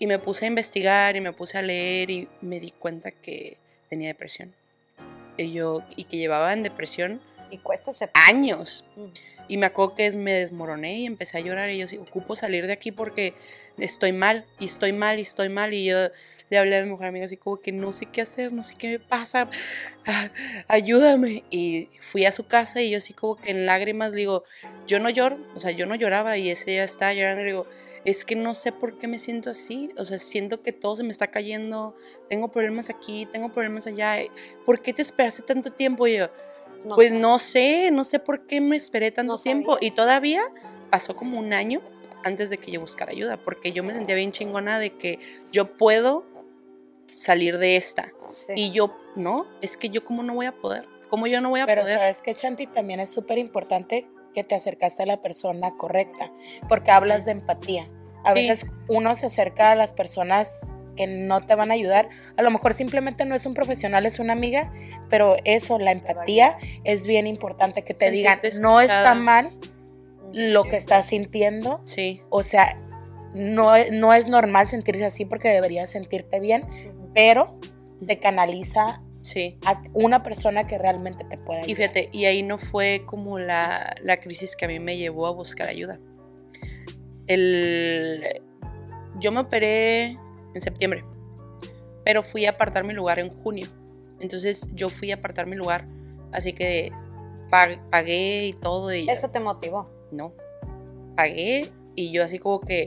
[0.00, 3.56] Y me puse a investigar y me puse a leer y me di cuenta que
[3.88, 4.52] tenía depresión.
[5.36, 8.22] Y, yo, y que llevaba en depresión Y cuesta aceptar.
[8.28, 8.84] años.
[8.96, 9.06] Mm.
[9.50, 12.36] Y me acuerdo que es- me desmoroné y empecé a llorar y yo sí, ocupo
[12.36, 13.34] salir de aquí porque
[13.78, 15.96] estoy mal y estoy mal y estoy mal y yo
[16.50, 18.74] le hablé a mi mejor amiga así como que no sé qué hacer, no sé
[18.76, 19.48] qué me pasa,
[20.06, 20.30] ah,
[20.68, 21.44] ayúdame.
[21.50, 24.44] Y fui a su casa y yo así como que en lágrimas le digo,
[24.86, 27.50] yo no lloro, o sea, yo no lloraba y ese ya estaba llorando y le
[27.52, 27.66] digo,
[28.04, 31.02] es que no sé por qué me siento así, o sea, siento que todo se
[31.04, 31.96] me está cayendo,
[32.28, 34.18] tengo problemas aquí, tengo problemas allá,
[34.64, 36.06] ¿por qué te esperaste tanto tiempo?
[36.06, 36.30] Y yo,
[36.84, 37.18] No pues sé.
[37.18, 39.74] no sé, no sé por qué me esperé tanto No tiempo.
[39.74, 39.88] sabía.
[39.88, 40.42] Y todavía
[40.90, 41.80] pasó como un año
[42.24, 45.18] antes de que yo buscara ayuda, porque yo me sentía bien chingona de que
[45.52, 46.24] yo puedo
[47.14, 48.08] salir de esta.
[48.32, 48.52] Sí.
[48.56, 51.60] Y yo, no, es que yo cómo no voy a poder, cómo yo no voy
[51.60, 51.98] a Pero poder.
[51.98, 56.30] sabes que Chanti también es súper importante que te acercaste a la persona correcta,
[56.68, 57.86] porque hablas de empatía.
[58.24, 58.40] A Sí.
[58.40, 60.60] veces uno se acerca a las personas
[60.98, 62.08] que no te van a ayudar.
[62.36, 64.72] A lo mejor simplemente no es un profesional, es una amiga,
[65.08, 69.52] pero eso, la empatía, es bien importante que te Sentirte digan, no está mal
[70.32, 71.80] lo que estás sintiendo.
[71.84, 72.76] Sí, O sea,
[73.32, 76.64] no, no es normal sentirse así porque deberías sentirte bien,
[77.14, 77.56] pero
[78.04, 79.56] te canaliza sí.
[79.64, 81.70] a una persona que realmente te pueda ayudar.
[81.70, 85.28] Y fíjate, y ahí no fue como la, la crisis que a mí me llevó
[85.28, 86.00] a buscar ayuda.
[87.28, 88.42] El,
[89.20, 90.16] yo me operé
[90.58, 91.04] en septiembre,
[92.04, 93.66] pero fui a apartar mi lugar en junio.
[94.20, 95.84] Entonces yo fui a apartar mi lugar,
[96.32, 96.90] así que
[97.50, 98.92] pag- pagué y todo.
[98.92, 99.88] Y Eso te motivó.
[100.10, 100.32] no,
[101.16, 102.86] pagué y yo así como que,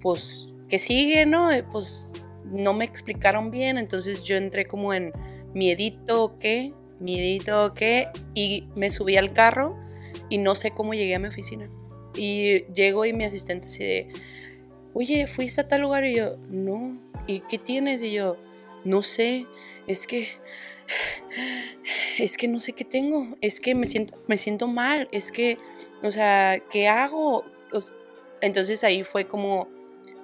[0.00, 1.50] pues, que sigue, no?
[1.52, 2.12] Eh, Pues
[2.44, 5.12] no me explicaron bien, entonces yo entré como en
[5.54, 6.72] miedito, ¿qué?
[7.00, 8.08] Miedito, ¿qué?
[8.34, 9.76] Y me subí al carro
[10.28, 11.68] y no sé cómo llegué a mi oficina.
[12.16, 14.08] Y llego y mi asistente así de,
[14.94, 16.04] oye, ¿fuiste a tal lugar?
[16.04, 16.98] Y yo, no.
[17.26, 18.02] ¿Y qué tienes?
[18.02, 18.36] Y yo,
[18.84, 19.46] no sé,
[19.86, 20.28] es que
[22.18, 25.58] es que no sé qué tengo, es que me siento, me siento mal, es que,
[26.02, 27.44] o sea, ¿qué hago?
[27.72, 27.80] O
[28.40, 29.68] entonces ahí fue como,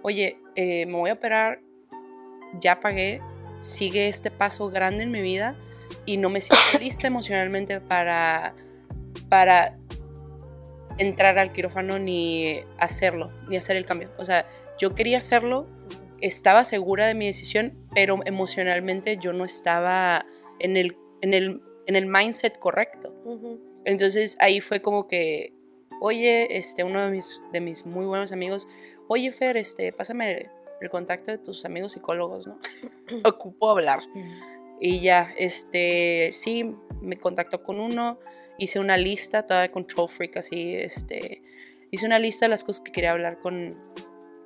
[0.03, 1.61] oye, eh, me voy a operar,
[2.61, 3.21] ya pagué,
[3.57, 5.57] sigue este paso grande en mi vida
[6.05, 8.55] y no me siento lista emocionalmente para,
[9.29, 9.77] para
[10.99, 14.11] entrar al quirófano ni hacerlo, ni hacer el cambio.
[14.19, 15.67] O sea, yo quería hacerlo,
[16.21, 20.27] estaba segura de mi decisión, pero emocionalmente yo no estaba
[20.59, 23.15] en el, en el, en el mindset correcto.
[23.85, 25.53] Entonces ahí fue como que,
[26.01, 28.67] oye, este, uno de mis, de mis muy buenos amigos,
[29.09, 32.59] oye Fer, este, pásame el, el contacto de tus amigos psicólogos, ¿no?
[33.25, 34.01] Ocupo hablar.
[34.81, 38.19] Y ya, este, sí, me contactó con uno,
[38.59, 41.43] hice una lista, toda de control freak, así, este,
[41.91, 43.75] hice una lista de las cosas que quería hablar con,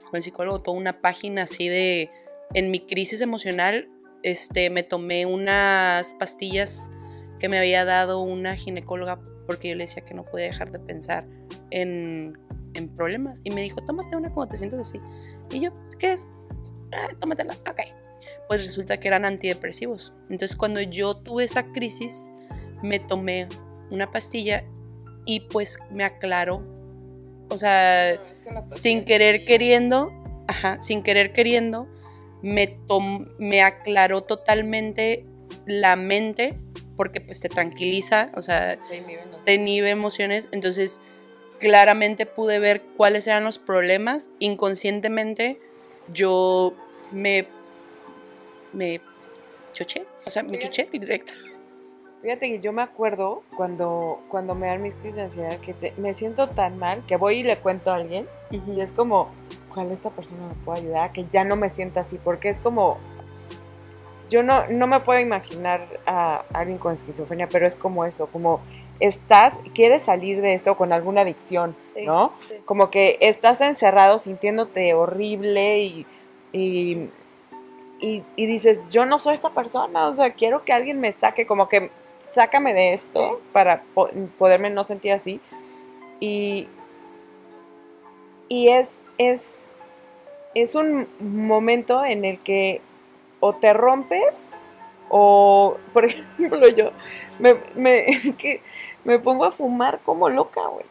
[0.05, 2.11] con el psicólogo, toda una página así de,
[2.55, 3.88] en mi crisis emocional,
[4.23, 6.90] este, me tomé unas pastillas
[7.38, 10.79] que me había dado una ginecóloga porque yo le decía que no podía dejar de
[10.79, 11.27] pensar
[11.70, 12.38] en,
[12.75, 13.40] en problemas.
[13.44, 15.01] Y me dijo, tómate una como te sientes así.
[15.51, 16.29] Y yo, ¿qué es?
[16.92, 17.81] Ah, tómatela, ok.
[18.46, 20.12] Pues resulta que eran antidepresivos.
[20.29, 22.31] Entonces cuando yo tuve esa crisis,
[22.83, 23.49] me tomé
[23.90, 24.64] una pastilla
[25.24, 26.62] y pues me aclaró.
[27.48, 28.18] O sea,
[28.68, 30.12] sin querer queriendo,
[30.46, 31.88] ajá, sin querer queriendo,
[32.42, 35.24] me, tom- me aclaró totalmente
[35.66, 36.59] la mente,
[36.96, 38.79] porque pues te tranquiliza, o sea,
[39.44, 41.00] te inhibe emociones, entonces
[41.59, 44.31] claramente pude ver cuáles eran los problemas.
[44.38, 45.61] Inconscientemente
[46.12, 46.74] yo
[47.11, 47.48] me,
[48.72, 49.00] me
[49.72, 51.33] choché, o sea, me choché directo.
[52.23, 55.95] Fíjate que yo me acuerdo cuando, cuando me dan mis crisis de ansiedad que te-
[55.97, 59.29] me siento tan mal que voy y le cuento a alguien y es como,
[59.71, 62.99] ojalá esta persona me pueda ayudar que ya no me sienta así, porque es como,
[64.29, 68.61] yo no, no me puedo imaginar a alguien con esquizofrenia, pero es como eso, como
[69.01, 72.33] estás, quieres salir de esto con alguna adicción, Sí, ¿no?
[72.47, 72.55] sí.
[72.67, 76.07] Como que estás encerrado sintiéndote horrible y,
[76.53, 77.09] y,
[77.99, 81.47] y- y dices, yo no soy esta persona, o sea, quiero que alguien me saque,
[81.47, 81.91] como que
[82.35, 85.40] sácame de esto para po- poderme no sentir así.
[86.21, 86.69] Y,
[88.49, 88.88] y es,
[89.19, 89.40] es,
[90.55, 92.81] es un momento en el que
[93.40, 94.35] o te rompes
[95.09, 96.90] o, por ejemplo, yo
[97.38, 98.61] me, me, es que
[99.05, 100.85] me pongo a fumar como loca, güey.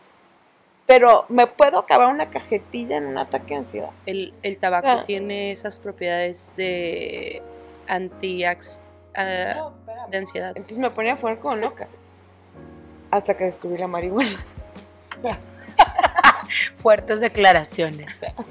[0.88, 3.92] Pero me puedo acabar una cajetilla en un ataque de ansiedad.
[4.08, 5.04] El, el tabaco Ah.
[5.06, 7.44] tiene esas propiedades de
[9.20, 9.70] ah,
[10.10, 10.50] de ansiedad.
[10.56, 11.88] Entonces me ponía a fumar como loca.
[13.12, 14.30] Hasta que descubrí la marihuana.
[16.76, 18.08] Fuertes declaraciones.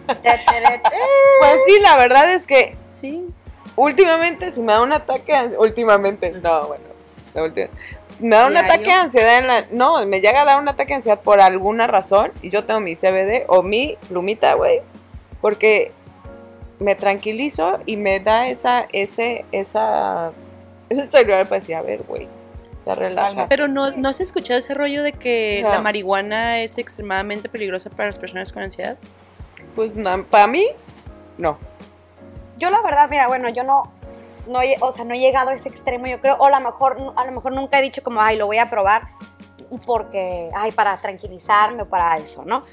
[0.07, 3.27] Pues sí, la verdad es que Sí.
[3.77, 6.85] últimamente si me da un ataque de ansiedad, últimamente, no, bueno,
[7.35, 7.69] la última-
[8.21, 8.71] me da un ¿Diario?
[8.73, 11.41] ataque de ansiedad en la, no, me llega a dar un ataque de ansiedad por
[11.41, 14.81] alguna razón y yo tengo mi CBD o mi plumita, güey,
[15.41, 15.93] porque
[16.81, 20.33] me tranquilizo y me da esa, ese, esa,
[20.89, 22.29] ese celular para decir, a ver, güey.
[23.51, 25.69] Pero no, ¿no has escuchado ese rollo de que No.
[25.71, 28.97] la marihuana es extremadamente peligrosa para las personas con ansiedad?
[29.75, 30.67] Pues na- para mí,
[31.37, 31.59] no.
[32.57, 33.93] Yo la verdad, mira, bueno, yo no,
[34.47, 36.61] no, he- o sea, no he llegado a ese extremo, yo creo, o a lo
[36.61, 39.09] mejor, a lo mejor nunca he dicho como, ay, lo voy a probar
[39.85, 42.65] porque, ay, para tranquilizarme o para eso, ¿no?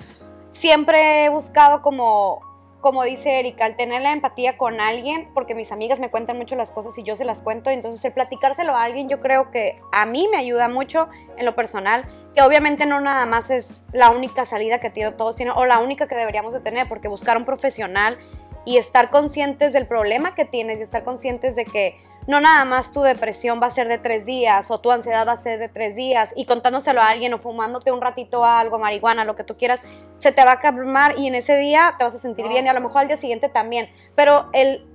[0.53, 2.39] Siempre he buscado como,
[2.85, 6.55] como dice Erika, el tener la empatía con alguien, porque mis amigas me cuentan mucho
[6.55, 9.81] las cosas y yo se las cuento, entonces el platicárselo a alguien yo creo que
[9.91, 14.11] a mí me ayuda mucho en lo personal, que obviamente no nada más es la
[14.11, 17.45] única salida que todos tienen, o la única que deberíamos de tener, porque buscar un
[17.45, 18.19] profesional
[18.65, 21.97] y estar conscientes del problema que tienes y estar conscientes de que
[22.27, 25.33] no nada más tu depresión va a ser de tres días o tu ansiedad va
[25.33, 29.25] a ser de tres días y contándoselo a alguien o fumándote un ratito algo, marihuana,
[29.25, 29.79] lo que tú quieras,
[30.17, 32.69] se te va a calmar y en ese día te vas a sentir bien y
[32.69, 33.89] a lo mejor al día siguiente también.
[34.15, 34.87] Pero el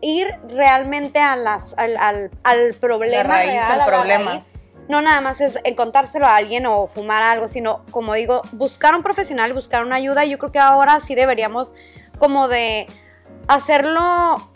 [0.00, 4.30] ir realmente a las, al, al- al problema raíz, real, al la problema.
[4.30, 4.46] raíz,
[4.88, 9.02] no nada más es contárselo a alguien o fumar algo, sino, como digo, buscar un
[9.02, 10.24] profesional, buscar una ayuda.
[10.24, 11.74] Y yo creo que ahora sí deberíamos
[12.18, 12.86] como de
[13.48, 14.50] hacerlo,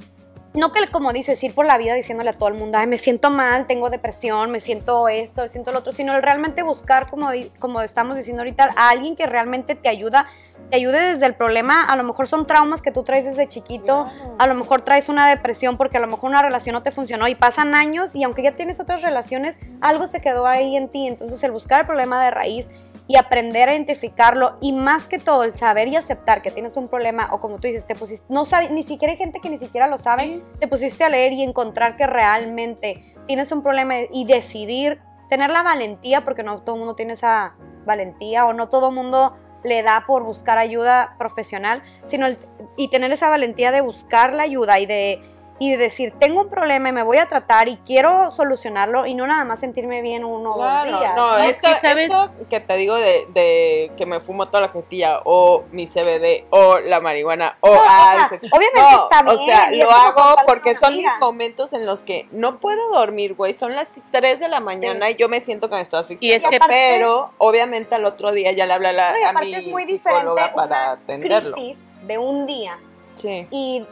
[0.54, 2.98] no que como dices, ir por la vida diciéndole a todo el mundo, ay, me
[2.98, 7.28] siento mal, tengo depresión, me siento esto, siento lo otro, sino el realmente buscar, como,
[7.58, 10.26] como estamos diciendo ahorita, a alguien que realmente te ayuda,
[10.70, 11.84] te ayude desde el problema.
[11.84, 14.06] A lo mejor son traumas que tú traes desde chiquito,
[14.38, 17.26] a lo mejor traes una depresión porque a lo mejor una relación no te funcionó
[17.28, 21.06] y pasan años y aunque ya tienes otras relaciones, algo se quedó ahí en ti.
[21.08, 22.70] Entonces el buscar el problema de raíz
[23.06, 26.88] y aprender a identificarlo y más que todo el saber y aceptar que tienes un
[26.88, 29.58] problema o como tú dices, te pusiste, no sabe, ni siquiera hay gente que ni
[29.58, 34.24] siquiera lo sabe, te pusiste a leer y encontrar que realmente tienes un problema y
[34.24, 38.88] decidir, tener la valentía, porque no todo el mundo tiene esa valentía o no todo
[38.88, 42.36] el mundo le da por buscar ayuda profesional, sino el-
[42.76, 45.22] y tener esa valentía de buscar la ayuda y de,
[45.60, 49.14] y de decir, tengo un problema y me voy a tratar y quiero solucionarlo y
[49.14, 51.14] no nada más sentirme bien uno o Claro, dos días.
[51.16, 52.12] no, es que, ¿sabes?
[52.50, 56.80] que te digo de, de que me fumo toda la jetilla o mi CBD o
[56.80, 59.36] la marihuana o No, o sea, el- obviamente no, está bien.
[59.36, 63.52] O sea, lo hago porque son mis momentos en los que no puedo dormir, güey.
[63.54, 66.26] Son las 3 de la mañana y yo me siento que me estoy asfixiando.
[66.26, 69.30] Y es que- aparte- pero obviamente al otro día ya le hablé a, la, a
[69.30, 71.52] aparte mi es muy psicóloga diferente para una atenderlo.
[71.54, 72.76] crisis de un día
[73.16, 73.46] Sí.
[73.52, 73.86] y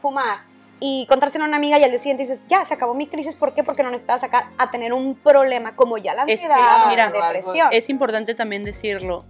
[0.00, 0.47] fumar
[0.80, 3.34] y contárselo a una amiga y al día siguiente dices, ya, se acabó mi crisis,
[3.36, 3.64] ¿por qué?
[3.64, 7.10] Porque no necesitaba sacar a tener un problema como ya la Es que, ansiedad mira,
[7.10, 7.68] la depresión.
[7.72, 9.24] Es importante también decirlo.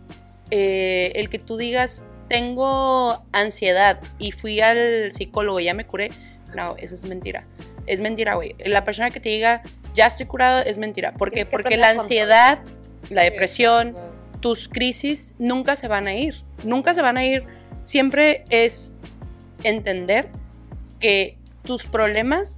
[0.50, 6.10] eh, el que tú digas, tengo ansiedad y fui al psicólogo, ya me curé.
[6.54, 7.44] No, eso es mentira.
[7.86, 8.54] Es mentira, güey.
[8.64, 9.62] La persona que te diga,
[9.94, 11.12] ya estoy curado, es mentira.
[11.12, 11.46] ¿Por qué?
[11.46, 12.58] Porque la ansiedad,
[13.08, 13.96] la depresión,
[14.40, 16.34] tus crisis nunca se van a ir.
[16.64, 17.44] Nunca se van a ir.
[17.80, 18.92] Siempre es
[19.62, 20.28] entender
[21.00, 21.37] que
[21.68, 22.56] tus problemas,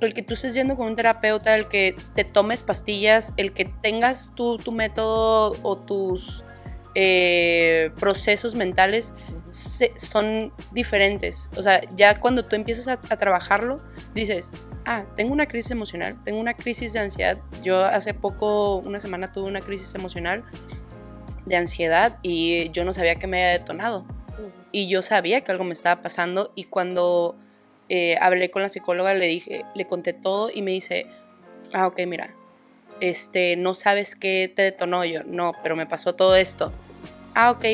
[0.00, 3.64] el que tú estés yendo con un terapeuta, el que te tomes pastillas, el que
[3.64, 6.44] tengas tú tu método o tus
[6.94, 9.14] eh, procesos mentales
[9.48, 11.50] se- son diferentes.
[11.56, 13.80] O sea, ya cuando tú empiezas a, a trabajarlo,
[14.14, 14.52] dices,
[14.84, 17.38] ah, tengo una crisis emocional, tengo una crisis de ansiedad.
[17.64, 20.44] Yo hace poco, una semana, tuve una crisis emocional
[21.46, 24.06] de ansiedad y yo no sabía que me había detonado.
[24.70, 27.36] Y yo sabía que algo me estaba pasando y cuando
[27.94, 31.06] eh, hablé con la psicóloga le dije, le conté todo y me dice,
[31.74, 32.34] ah, ok, mira,
[33.00, 36.72] este, no sabes qué te detonó yo, no, pero me pasó todo esto.
[37.34, 37.66] Ah, ok,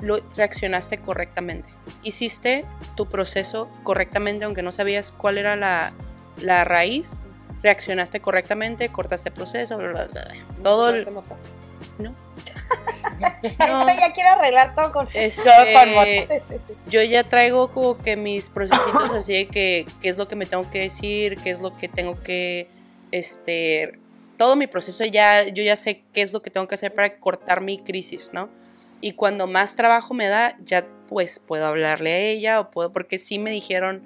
[0.00, 1.68] lo reaccionaste correctamente.
[2.02, 2.64] Hiciste
[2.96, 5.92] tu proceso correctamente, aunque no sabías cuál era la,
[6.40, 7.22] la raíz.
[7.62, 10.34] Reaccionaste correctamente, cortaste proceso, bla, bla, bla.
[10.62, 11.04] todo el...
[11.98, 12.14] No.
[13.58, 13.88] No.
[13.88, 19.12] Esta ya quiere arreglar todo con Este, con yo ya traigo como que mis procesitos
[19.12, 21.88] así de que qué es lo que me tengo que decir, qué es lo que
[21.88, 22.68] tengo que,
[23.12, 23.98] este,
[24.36, 27.18] todo mi proceso ya, yo ya sé qué es lo que tengo que hacer para
[27.18, 28.48] cortar mi crisis, ¿no?
[29.00, 33.18] Y cuando más trabajo me da, ya pues puedo hablarle a ella o puedo, porque
[33.18, 34.02] sí me dijeron,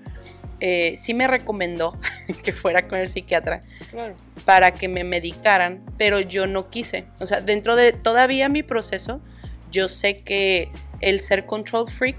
[0.60, 1.96] eh, sí me recomendó
[2.44, 4.14] que fuera con el psiquiatra Claro.
[4.44, 7.04] para que me medicaran, pero yo no quise.
[7.18, 9.20] O sea, dentro de todavía mi proceso,
[9.70, 10.70] yo sé que
[11.00, 12.16] el ser control freak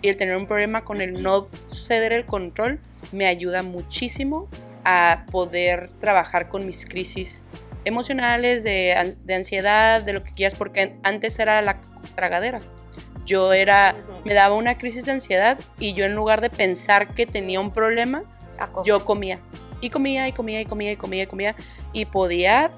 [0.00, 2.80] y el tener un problema con el no ceder el control
[3.12, 4.48] me ayuda muchísimo
[4.84, 7.44] a poder trabajar con mis crisis
[7.84, 11.80] emocionales, de, de ansiedad, de lo que quieras, porque antes era la
[12.14, 12.60] tragadera.
[13.24, 17.26] Yo era, me daba una crisis de ansiedad y yo en lugar de pensar que
[17.26, 18.22] tenía un problema,
[18.84, 19.38] yo comía.
[19.80, 21.54] Y comía, y comía, y comía, y comía, y comía.
[21.92, 22.70] Y podía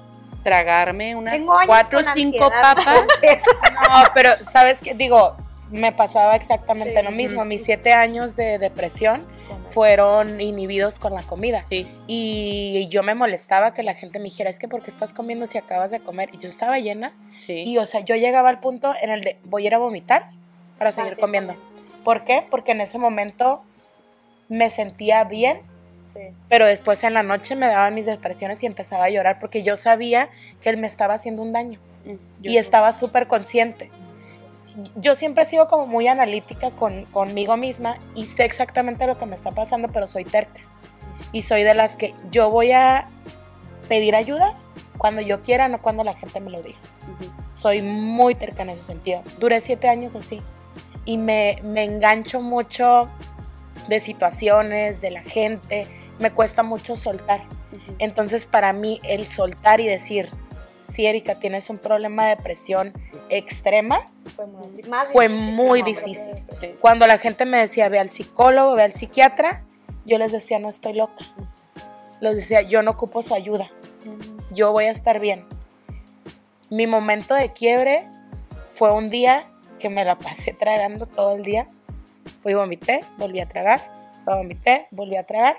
[0.43, 2.75] tragarme unas cuatro o cinco ansiedad.
[2.75, 3.07] papas.
[3.89, 4.93] No, pero ¿sabes qué?
[4.93, 5.35] Digo,
[5.71, 7.03] me pasaba exactamente Sí.
[7.05, 7.43] lo mismo.
[7.45, 9.23] Mis siete años de depresión
[9.69, 11.63] fueron inhibidos con la comida.
[11.63, 15.13] Sí, Y yo me molestaba que la gente me dijera, es que ¿por qué estás
[15.13, 16.29] comiendo si acabas de comer?
[16.33, 17.13] Y yo estaba llena.
[17.35, 17.63] sí.
[17.65, 20.29] Y o sea, yo llegaba al punto en el de, voy a ir a vomitar
[20.77, 21.53] para seguir Ah, sí, comiendo.
[21.53, 22.03] también.
[22.03, 22.43] ¿Por qué?
[22.49, 23.63] Porque en ese momento
[24.49, 25.61] me sentía bien,
[26.13, 26.21] Sí.
[26.47, 29.75] pero después en la noche me daban mis depresiones y empezaba a llorar porque yo
[29.75, 30.29] sabía
[30.61, 33.89] que él me estaba haciendo un daño Mm, y estaba súper consciente.
[34.95, 39.25] Yo siempre he sido como muy analítica con, conmigo misma y sé exactamente lo que
[39.25, 40.61] me está pasando, pero soy terca.
[41.31, 43.07] Y soy de las que yo voy a
[43.87, 44.55] pedir ayuda
[44.97, 46.79] cuando yo quiera, no cuando la gente me lo diga.
[47.53, 49.23] Soy muy terca en ese sentido.
[49.39, 50.41] Duré siete años así
[51.05, 53.09] y me, me engancho mucho
[53.87, 55.87] de situaciones, de la gente.
[56.19, 57.43] Me cuesta mucho soltar.
[57.99, 60.29] Entonces, para mí, el soltar y decir,
[60.87, 62.93] si Erika tienes un problema de depresión
[63.29, 66.75] extrema, Fue muy, Fue difícil muy Sí.
[66.81, 69.63] cuando la gente me decía, ve al psicólogo, ve al psiquiatra,
[70.05, 71.25] yo les decía, no estoy loca.
[72.21, 73.69] Les decía, yo no ocupo su ayuda,
[74.51, 75.45] yo voy a estar bien.
[76.69, 78.07] Mi momento de quiebre
[78.73, 79.47] fue un día
[79.79, 81.67] que me la pasé tragando todo el día.
[82.41, 83.81] Fui vomité, volví a tragar,
[84.25, 85.57] vomité, volví a tragar.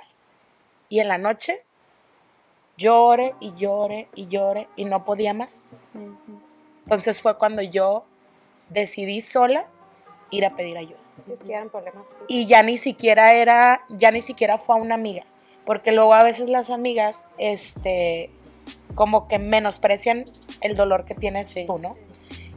[0.88, 1.62] Y en la noche
[2.76, 5.70] lloré y lloré y lloré y no podía más.
[6.84, 8.04] Entonces fue cuando yo
[8.68, 9.66] decidí sola
[10.30, 10.98] ir a pedir ayuda.
[11.24, 12.04] Sí, es que eran problemas.
[12.28, 15.24] Y ya ni siquiera era, ya ni siquiera fue a una amiga,
[15.64, 18.30] porque luego a veces las amigas, este,
[18.94, 20.24] como que menosprecian
[20.60, 21.64] el dolor que tienes Sí.
[21.66, 21.96] tú, ¿no?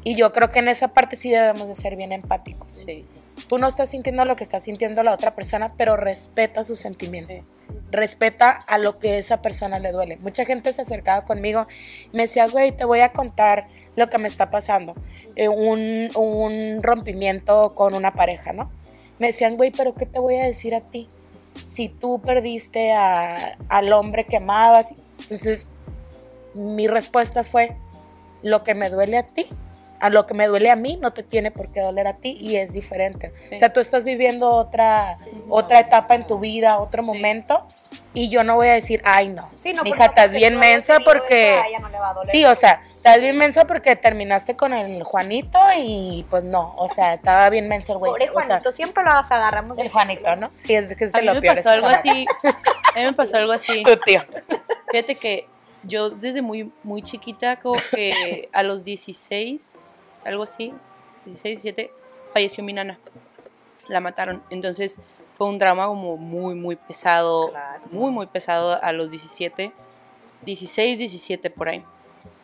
[0.03, 2.71] Y yo creo que en esa parte sí debemos de ser bien empáticos.
[2.73, 3.05] Sí,
[3.47, 7.35] Tú no estás sintiendo lo que está sintiendo la otra persona, pero respeta sus sentimientos.
[7.37, 7.75] sí.
[7.91, 10.17] Respeta a lo que esa persona le duele.
[10.17, 11.65] Mucha gente se acercaba conmigo
[12.13, 14.93] me decía, güey, te voy a contar lo que me está pasando.
[15.35, 18.71] Eh, un, un rompimiento con una pareja, ¿no?
[19.17, 21.07] Me decían, güey, pero ¿qué te voy a decir a ti?
[21.67, 24.93] Si tú perdiste a- al hombre que amabas.
[25.21, 25.69] Entonces,
[26.53, 27.75] mi respuesta fue,
[28.43, 29.47] lo que me duele a ti,
[29.99, 32.37] a lo que me duele a mí, no te tiene por qué doler a ti
[32.39, 33.33] y es diferente.
[33.43, 33.55] Sí.
[33.55, 35.15] O sea, tú estás viviendo otra,
[35.49, 37.07] otra etapa en tu vida, otro Sí.
[37.07, 37.65] momento,
[38.13, 41.53] y yo no voy a decir, ay, no, Sí, no, mija, estás bien mensa porque...
[41.55, 42.31] eso, a ella no le va a doler.
[42.31, 46.87] Sí, o sea, estás bien mensa porque terminaste con el Juanito y pues no, o
[46.87, 48.11] sea, estaba bien menso el güey.
[48.11, 49.77] Pobre o sea, Juanito, siempre lo agarramos.
[49.77, 50.49] de el Juanito, ¿no?
[50.55, 51.55] Sí, es que es A de mí lo me peor.
[51.55, 52.25] pasó algo así.
[52.43, 53.83] A mí me pasó algo así.
[53.85, 54.21] Tu tío.
[54.91, 55.47] Fíjate que
[55.83, 60.73] yo desde muy, muy chiquita, como que a los 16, algo así,
[61.25, 61.91] 16, 17,
[62.33, 62.99] falleció mi nana.
[63.87, 64.43] La mataron.
[64.49, 64.99] Entonces
[65.37, 67.49] fue un drama como muy, muy pesado.
[67.49, 67.81] Claro.
[67.91, 69.71] Muy, muy pesado a los 17,
[70.45, 71.83] 16, 17 por ahí.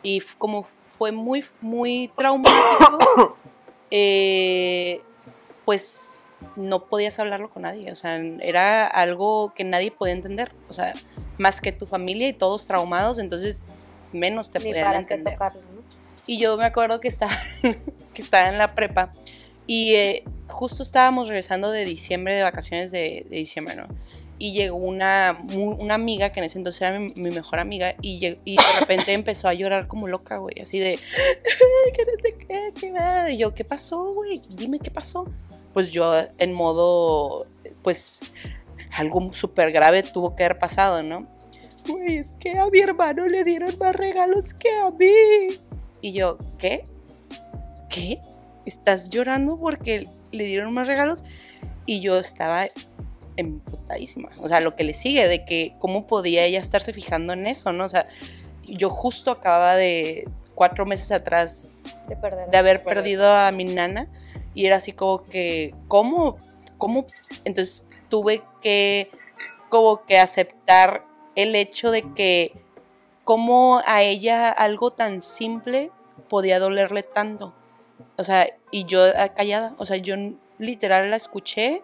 [0.02, 0.64] Y como
[0.96, 3.36] fue muy, muy traumático,
[3.90, 5.00] eh,
[5.64, 6.10] pues
[6.56, 7.90] no podías hablarlo con nadie.
[7.92, 10.52] O sea, era algo que nadie podía entender.
[10.68, 10.92] O sea,
[11.38, 13.64] más que tu familia y todos traumados, entonces
[14.12, 15.34] menos te Ni podían para entender.
[15.34, 15.82] tocarlo, ¿no?
[16.26, 17.36] Y yo me acuerdo que estaba,
[18.14, 19.10] que estaba en la prepa
[19.66, 23.86] y eh, justo estábamos regresando de diciembre, de vacaciones de, de diciembre, ¿no?
[24.38, 28.20] Y llegó una, una amiga que en ese entonces era mi, mi mejor amiga y
[28.20, 28.38] de
[28.80, 30.98] repente empezó a llorar como loca, güey, así de,
[31.94, 33.30] que no sé qué, qué va.
[33.30, 34.42] Y yo, ¿qué pasó, güey?
[34.50, 35.26] Dime qué pasó.
[35.76, 37.44] Pues yo en modo,
[37.82, 38.22] pues
[38.96, 41.26] algo súper grave tuvo que haber pasado, ¿no?
[41.86, 45.60] Güey, es que a mi hermano le dieron más regalos que a mí.
[46.00, 46.82] Y yo, ¿qué?
[47.90, 48.20] ¿Qué?
[48.64, 51.24] ¿Estás llorando porque le dieron más regalos?
[51.84, 52.68] Y yo estaba
[53.36, 54.30] emputadísima.
[54.40, 57.74] O sea, lo que le sigue, de que cómo podía ella estarse fijando en eso,
[57.74, 57.84] ¿no?
[57.84, 58.08] O sea,
[58.64, 62.48] yo justo acababa de cuatro meses atrás De perder.
[62.48, 64.08] de haber perdido a mi nana
[64.56, 66.36] y era así como que, ¿cómo?
[66.78, 67.06] ¿Cómo?
[67.44, 69.10] Entonces tuve que
[69.68, 71.04] como que aceptar
[71.36, 72.52] el hecho de que
[73.24, 75.90] cómo a ella algo tan simple
[76.28, 77.52] podía dolerle tanto.
[78.16, 80.14] O sea, y yo ah, callada, o sea, yo
[80.58, 81.82] literal la escuché,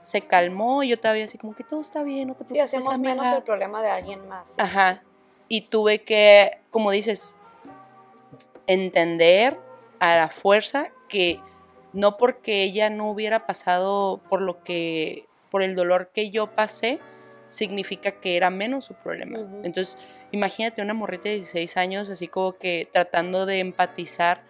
[0.00, 2.74] se calmó y yo todavía así como que todo está bien, no te Sí, preocupes,
[2.74, 3.36] hacemos menos amiga".
[3.38, 4.54] el problema de alguien más.
[4.58, 5.02] Ajá.
[5.48, 7.38] Y tuve que, como dices,
[8.66, 9.58] entender
[9.98, 11.40] a la fuerza que
[11.96, 17.00] no porque ella no hubiera pasado por lo que, por el dolor que yo pasé,
[17.48, 19.38] significa que era menos su problema.
[19.62, 19.96] Entonces,
[20.30, 24.42] imagínate una morrita de 16 años, así como que tratando de empatizar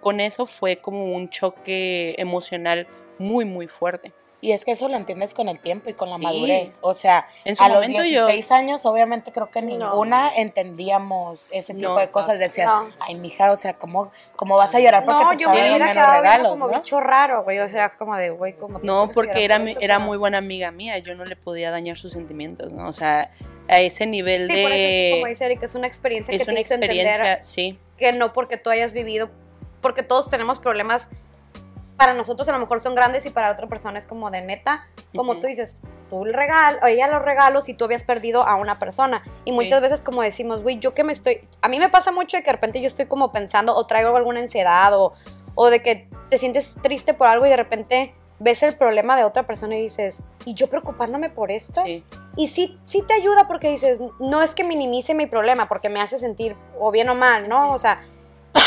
[0.00, 2.86] con eso fue como un choque emocional
[3.18, 4.14] muy, muy fuerte.
[4.40, 6.22] Y es que eso lo entiendes con el tiempo y con la Sí.
[6.22, 6.78] madurez.
[6.80, 9.66] O sea, En su a los momento yo- 16 años, obviamente creo que No.
[9.68, 10.30] ninguna
[10.78, 12.38] entendíamos ese tipo No, de cosas.
[12.38, 12.88] Decías, no.
[13.00, 15.86] ay, mija, o sea, ¿cómo, cómo vas a llorar porque No, te yo me hubiera
[15.86, 16.78] menos regalos, como ¿no?
[16.78, 17.58] bicho raro, güey.
[17.58, 18.78] O sea, como de, güey, como...
[18.80, 22.12] No, porque era, mi- era muy buena amiga mía, yo no le podía dañar sus
[22.12, 22.86] sentimientos, ¿no?
[22.88, 23.30] O sea,
[23.68, 25.30] a ese nivel Sí, por eso es como de...
[25.30, 27.78] dice Erika, es una experiencia Es que una experiencia, entender sí.
[27.96, 29.30] que no porque tú hayas vivido,
[29.82, 31.08] porque todos tenemos problemas,
[31.98, 34.86] para nosotros a lo mejor son grandes y para otra persona es como de neta,
[35.14, 35.78] como tú dices,
[36.08, 39.22] tú el regalo, ella los regalos y tú habías perdido a una persona.
[39.44, 39.56] Y Sí.
[39.56, 42.42] muchas veces como decimos, güey, yo que me estoy, a mí me pasa mucho de
[42.44, 45.12] que de repente yo estoy como pensando o traigo alguna ansiedad o,
[45.56, 49.24] o de que te sientes triste por algo y de repente ves el problema de
[49.24, 51.82] otra persona y dices, ¿y yo preocupándome por esto?
[51.84, 52.04] Sí,
[52.36, 56.00] Y sí, sí te ayuda porque dices, no es que minimice mi problema, porque me
[56.00, 57.72] hace sentir o bien o mal, ¿no?
[57.72, 58.06] O sea,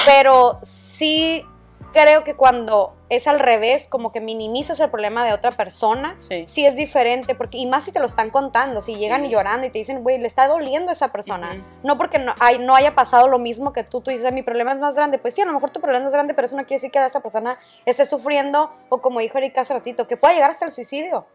[0.06, 1.46] pero sí
[1.94, 6.46] creo que cuando es al revés, como que minimizas el problema de otra persona, sí.
[6.48, 9.28] sí es diferente, porque y más si te lo están contando, si llegan Sí.
[9.28, 11.64] y llorando y te dicen, güey, le está doliendo a esa persona.
[11.84, 14.72] No porque no, hay- no haya pasado lo mismo que tú, tú dices, mi problema
[14.74, 15.18] es más grande.
[15.20, 17.06] Pues sí, a lo mejor tu problema es grande, pero eso no quiere decir que
[17.06, 20.72] esa persona esté sufriendo, o como dijo Erika hace ratito, que pueda llegar hasta el
[20.72, 21.26] suicidio.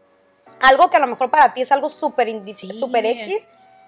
[0.59, 2.73] Algo que a lo mejor para ti es algo súper Sí.
[2.73, 3.47] súper X,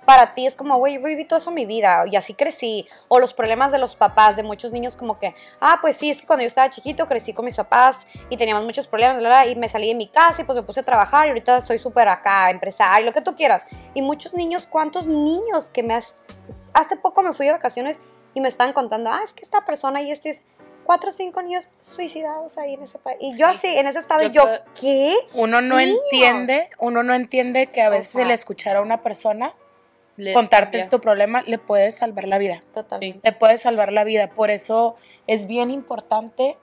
[0.10, 2.88] para ti es como, güey, yo viví todo eso en mi vida y así crecí.
[3.10, 6.20] O los problemas de los papás, de muchos niños como que, ah, pues sí, es
[6.20, 9.46] que cuando yo estaba chiquito crecí con mis papás y teníamos muchos problemas, bla, bla,
[9.48, 11.78] y me salí de mi casa y pues me puse a trabajar y ahorita estoy
[11.78, 13.68] súper acá, empresario, lo que tú quieras.
[13.94, 16.16] Y muchos niños, ¿cuántos niños que me has...
[16.74, 18.02] Hace poco me fui de vacaciones
[18.34, 20.42] y me estaban contando, ah, es que esta persona y este es
[20.86, 23.20] cuatro o cinco niños suicidados ahí en ese país.
[23.22, 23.54] Y yo Sí.
[23.58, 24.44] así, en ese estado, Yo
[24.74, 25.16] ¿qué?
[25.36, 26.00] Uno no Niños.
[26.12, 28.26] entiende, uno no entiende que a veces Ajá.
[28.26, 29.54] el escuchar a una persona
[30.20, 30.90] Le- contarte ya.
[30.90, 32.62] tu problema le puede salvar la vida.
[32.74, 33.20] Totalmente.
[33.22, 34.30] Te puede salvar la vida.
[34.32, 34.96] Por eso
[35.28, 36.58] es bien importante,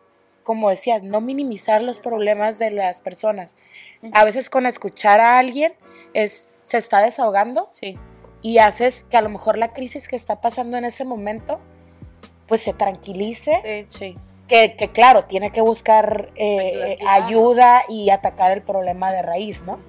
[0.45, 3.57] como decías, no minimizar los problemas de las personas.
[4.13, 5.73] A veces con escuchar a alguien
[6.13, 7.97] es se está desahogando Sí,
[8.43, 11.59] y haces que a lo mejor la crisis que está pasando en ese momento
[12.47, 13.99] pues se tranquilice, Sí.
[13.99, 14.19] sí.
[14.49, 17.15] que, que, claro, tiene que buscar eh, Ayuda.
[17.15, 19.81] ayuda y atacar el problema de raíz, ¿no?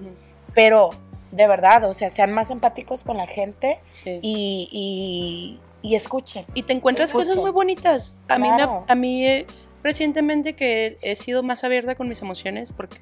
[0.55, 0.89] Pero
[1.32, 4.20] de verdad, o sea, sean más empáticos con la gente Sí.
[4.22, 6.46] y, y, y escuchen.
[6.54, 7.26] Y te encuentras Escucha.
[7.26, 8.22] cosas muy bonitas.
[8.30, 8.48] A mí,
[8.88, 9.46] a mí eh,
[9.84, 12.98] recientemente que he sido más abierta con mis emociones porque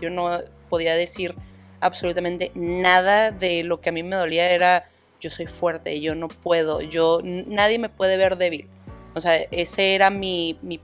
[0.00, 1.34] yo no podía decir
[1.80, 4.84] absolutamente nada de lo que a mí me dolía era
[5.20, 8.68] yo soy fuerte, yo no puedo, yo nadie me puede ver débil.
[9.14, 10.80] O sea, ese era mi, mi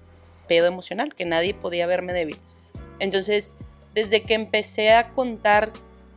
[0.47, 2.37] pedo emocional, que nadie podía verme débil.
[2.99, 3.57] Entonces,
[3.95, 5.71] desde que empecé a contar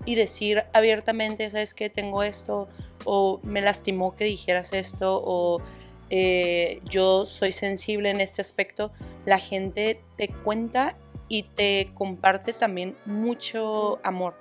[0.10, 1.88] y decir abiertamente, ¿sabes qué?
[1.92, 2.68] Tengo esto,
[3.06, 5.62] o me lastimó que dijeras esto, o
[6.10, 8.92] eh, yo soy sensible en este aspecto,
[9.28, 10.98] la gente te cuenta
[11.28, 14.34] y te comparte también mucho amor.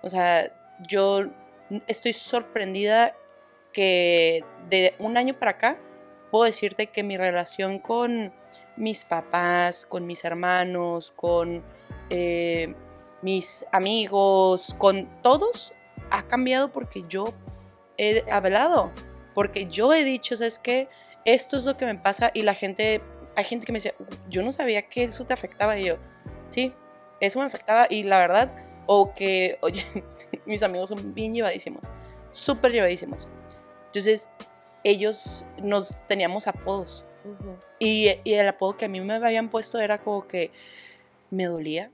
[0.00, 0.50] O sea,
[0.88, 1.26] yo
[1.86, 3.14] estoy sorprendida
[3.74, 5.78] que de un año para acá
[6.30, 8.32] puedo decirte que mi relación con
[8.78, 11.62] mis papás, con mis hermanos, con
[12.08, 12.74] eh,
[13.22, 15.72] mis amigos, con todos,
[16.10, 17.32] ha cambiado porque yo
[17.98, 18.90] he hablado,
[19.34, 20.88] porque yo he dicho, ¿sabes qué?
[21.24, 23.00] esto es lo que me pasa y la gente,
[23.36, 23.94] hay gente que me dice,
[24.28, 25.96] yo no sabía que eso te afectaba y yo,
[26.46, 26.72] sí,
[27.20, 28.54] eso me afectaba y la verdad,
[28.86, 29.84] o que, oye,
[30.46, 31.82] mis amigos son bien llevadísimos,
[32.30, 33.28] súper llevadísimos.
[33.86, 34.28] Entonces,
[34.84, 37.04] ellos nos teníamos apodos
[37.78, 40.52] y, y el apodo que a mí me habían puesto era como que
[41.30, 41.90] me dolía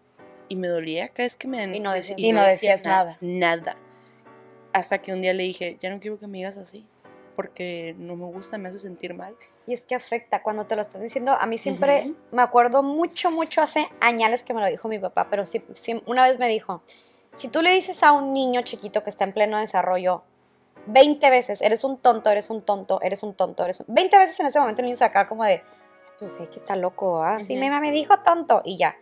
[0.49, 1.63] y me dolía cada vez que me...
[1.77, 3.17] Y no decías- Y no decías nada.
[3.21, 3.77] Nada.
[4.73, 6.87] Hasta que un día le dije, ya no quiero que me digas así,
[7.35, 9.35] porque no me gusta, me hace sentir mal.
[9.67, 11.33] Y es que afecta cuando te lo están diciendo.
[11.33, 15.29] A mí siempre me acuerdo mucho, mucho hace años que me lo dijo mi papá,
[15.31, 16.83] pero sí, sí, una vez me dijo,
[17.35, 20.23] si tú le dices a un niño chiquito que está en pleno desarrollo
[20.87, 23.87] 20 veces, eres un tonto, eres un tonto, eres un tonto, eres un...
[23.89, 25.63] 20 veces en ese momento el niño se va a quedar como de,
[26.19, 27.39] pues sí, que está loco, ¿ah?
[27.43, 28.97] Sí, mi mamá me dijo tonto y ya.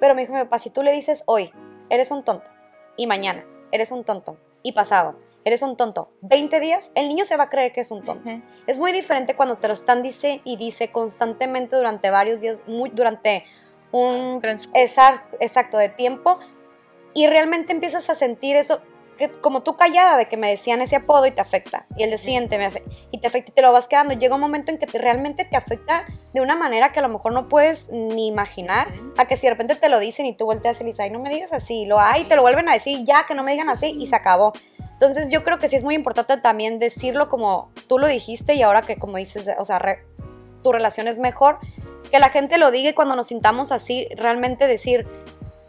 [0.00, 1.52] Pero me dijo mi papá, si tú le dices hoy,
[1.90, 2.50] eres un tonto,
[2.96, 7.36] y mañana, eres un tonto, y pasado, eres un tonto, 20 días, el niño se
[7.36, 8.30] va a creer que es un tonto.
[8.66, 12.90] Es muy diferente cuando te lo están dice y dice constantemente durante varios días, muy,
[12.90, 13.44] durante
[13.92, 14.40] un
[14.74, 16.38] exacto de tiempo,
[17.12, 18.80] y realmente empiezas a sentir eso,
[19.16, 22.10] que, como tú callada de que me decían ese apodo y te afecta, y el
[22.10, 22.70] de siguiente me
[23.10, 24.14] y te afecta y te lo vas quedando.
[24.14, 27.08] Llega un momento en que te- realmente te afecta de una manera que a lo
[27.08, 30.44] mejor no puedes ni imaginar, a que si de repente te lo dicen y tú
[30.46, 32.72] volteas y le dices, ay, no me digas así, lo hay, te lo vuelven a
[32.72, 34.52] decir, ya, que no me digan así, y se acabó.
[34.92, 38.62] Entonces yo creo que sí es muy importante también decirlo como tú lo dijiste y
[38.62, 40.04] ahora que como dices, o sea, re-
[40.62, 41.58] tu relación es mejor,
[42.10, 45.06] que la gente lo diga y cuando nos sintamos así, realmente decir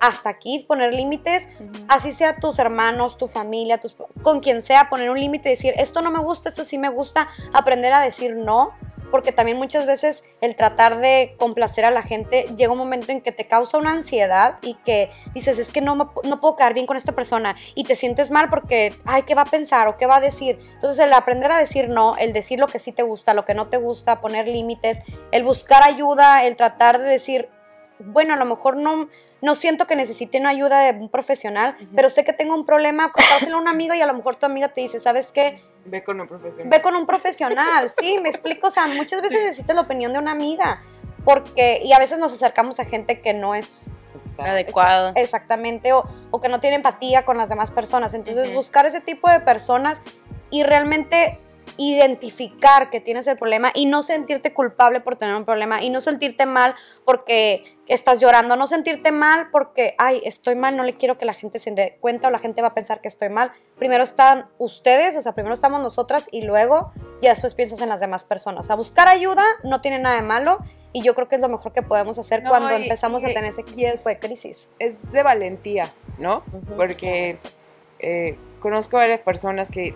[0.07, 1.47] hasta aquí, poner límites,
[1.87, 5.73] así sea tus hermanos, tu familia, tus, con quien sea, poner un límite y decir,
[5.77, 8.73] esto no me gusta, esto sí me gusta, aprender a decir no,
[9.11, 13.21] porque también muchas veces el tratar de complacer a la gente llega un momento en
[13.21, 16.73] que te causa una ansiedad y que dices, es que no, me no puedo quedar
[16.73, 19.97] bien con esta persona y te sientes mal porque, ay, ¿qué va a pensar o
[19.97, 20.59] qué va a decir?
[20.73, 23.53] Entonces el aprender a decir no, el decir lo que sí te gusta, lo que
[23.53, 24.99] no te gusta, poner límites,
[25.31, 27.49] el buscar ayuda, el tratar de decir,
[27.99, 29.07] bueno, a lo mejor no,
[29.41, 33.11] no siento que necesite una ayuda de un profesional, pero sé que tengo un problema,
[33.11, 35.61] contárselo a una amiga y a lo mejor tu amiga te dice, ¿sabes qué?
[35.85, 36.69] Ve con un profesional.
[36.69, 40.19] Ve con un profesional, sí, me explico, o sea, muchas veces necesitas la opinión de
[40.19, 40.81] una amiga,
[41.23, 43.85] porque, y a veces nos acercamos a gente que no es
[44.37, 45.13] Adecuado.
[45.15, 49.29] exactamente, o, o que no tiene empatía con las demás personas, entonces buscar ese tipo
[49.29, 50.01] de personas
[50.49, 51.39] y realmente
[51.77, 56.01] identificar que tienes el problema y no sentirte culpable por tener un problema y no
[56.01, 61.17] sentirte mal porque estás llorando, no sentirte mal porque, ay, estoy mal, no le quiero
[61.17, 63.51] que la gente se dé cuenta o la gente va a pensar que estoy mal.
[63.77, 66.91] Primero están ustedes, o sea, primero estamos nosotras y luego
[67.21, 68.65] ya después piensas en las demás personas.
[68.65, 70.57] O sea, buscar ayuda no tiene nada de malo
[70.93, 73.25] y yo creo que es lo mejor que podemos hacer No, cuando y- empezamos y-
[73.25, 74.67] a tener ese y es- tipo de crisis.
[74.79, 76.43] es de valentía, ¿no?
[76.77, 77.37] Porque
[77.99, 79.93] eh, conozco varias personas que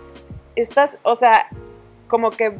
[0.55, 1.47] estás, o sea,
[2.07, 2.53] como que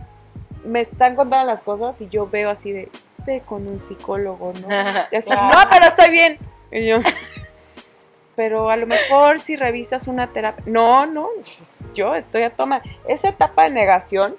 [0.63, 2.89] me están contando las cosas y yo veo así de,
[3.25, 4.67] ve con un psicólogo, ¿no?
[5.11, 5.49] Y así, Claro.
[5.55, 6.37] no, pero estoy bien.
[6.71, 6.97] Y yo,
[8.35, 12.81] pero a lo mejor si revisas una terapia, no, no, pues, yo estoy a tomar.
[13.07, 14.35] Esa etapa de negación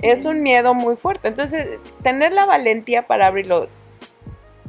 [0.00, 1.28] es un miedo muy fuerte.
[1.28, 3.68] Entonces, tener la valentía para abrirlo,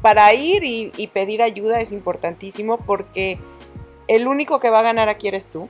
[0.01, 3.39] para ir y, y pedir ayuda es importantísimo porque
[4.07, 5.69] el único que va a ganar aquí eres tú.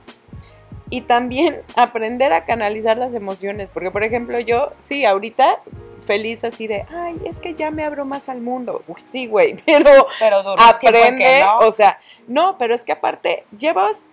[0.90, 5.60] Y también aprender a canalizar las emociones, porque por ejemplo yo, sí, ahorita
[6.06, 8.82] feliz así de, ay, es que ya me abro más al mundo.
[8.88, 11.58] Uy, sí, güey, pero Pero aprende, no.
[11.66, 14.06] o sea, no, pero es que aparte llevas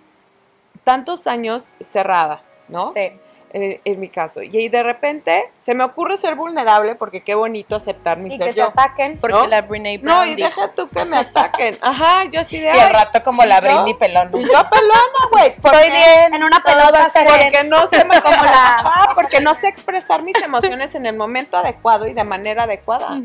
[0.84, 2.92] tantos años cerrada, ¿no?
[2.94, 3.12] Sí.
[3.58, 4.42] En mi caso.
[4.44, 8.48] Y de repente se me ocurre ser vulnerable porque qué bonito aceptar mi Y ser
[8.50, 9.18] que te ataquen.
[9.18, 9.48] Porque ¿no?
[9.48, 11.78] la Brene Brown No, y dijo, deja tú que me ataquen.
[11.82, 13.62] Ajá, yo así de, Y al rato como la.
[13.62, 14.30] Britney pelón.
[14.34, 15.48] y yo pelona, güey.
[15.56, 16.34] Estoy porque- bien.
[16.34, 17.08] En una pelota.
[17.14, 21.56] Porque no sé me Como la- porque no sé expresar mis emociones en el momento
[21.56, 23.16] adecuado y de manera adecuada.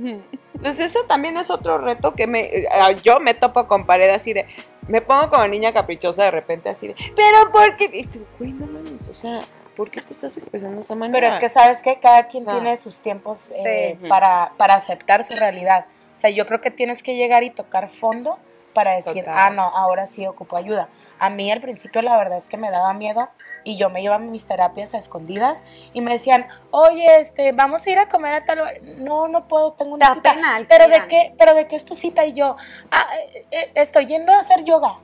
[0.54, 2.66] Entonces eso también es otro reto que me eh,
[3.02, 4.46] yo me topo con pared así de
[4.86, 8.52] me pongo como niña caprichosa de repente así de pero por qué y tú, güey,
[8.52, 9.40] no mames, o sea,
[9.80, 11.18] ¿por qué te estás expresando esa manera?
[11.18, 11.98] Pero es que, ¿sabes qué?
[12.02, 14.08] Cada quien O sea, tiene sus tiempos eh, sí.
[14.08, 15.86] para, para aceptar su realidad.
[16.12, 18.38] O sea, yo creo que tienes que llegar y tocar fondo
[18.72, 19.34] para decir, Total.
[19.36, 20.88] ah, no, ahora sí ocupo ayuda.
[21.18, 23.28] A mí al principio la verdad es que me daba miedo
[23.64, 27.90] y yo me llevaba mis terapias a escondidas y me decían, oye, este, vamos a
[27.90, 28.80] ir a comer a tal lugar.
[28.82, 30.34] No, no puedo, tengo Te una cita.
[30.68, 32.56] Pero de qué, pero de qué es tu cita y yo,
[32.90, 34.98] ah, eh, eh, estoy yendo a hacer yoga.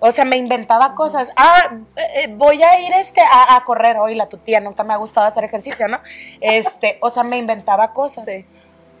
[0.00, 1.30] O sea, me inventaba cosas.
[1.36, 3.96] Ah, eh, voy a ir este a, a correr.
[3.98, 6.00] Hoy la tu tía nunca me ha gustado hacer ejercicio, ¿no?
[6.40, 8.26] Este, o sea, me inventaba cosas.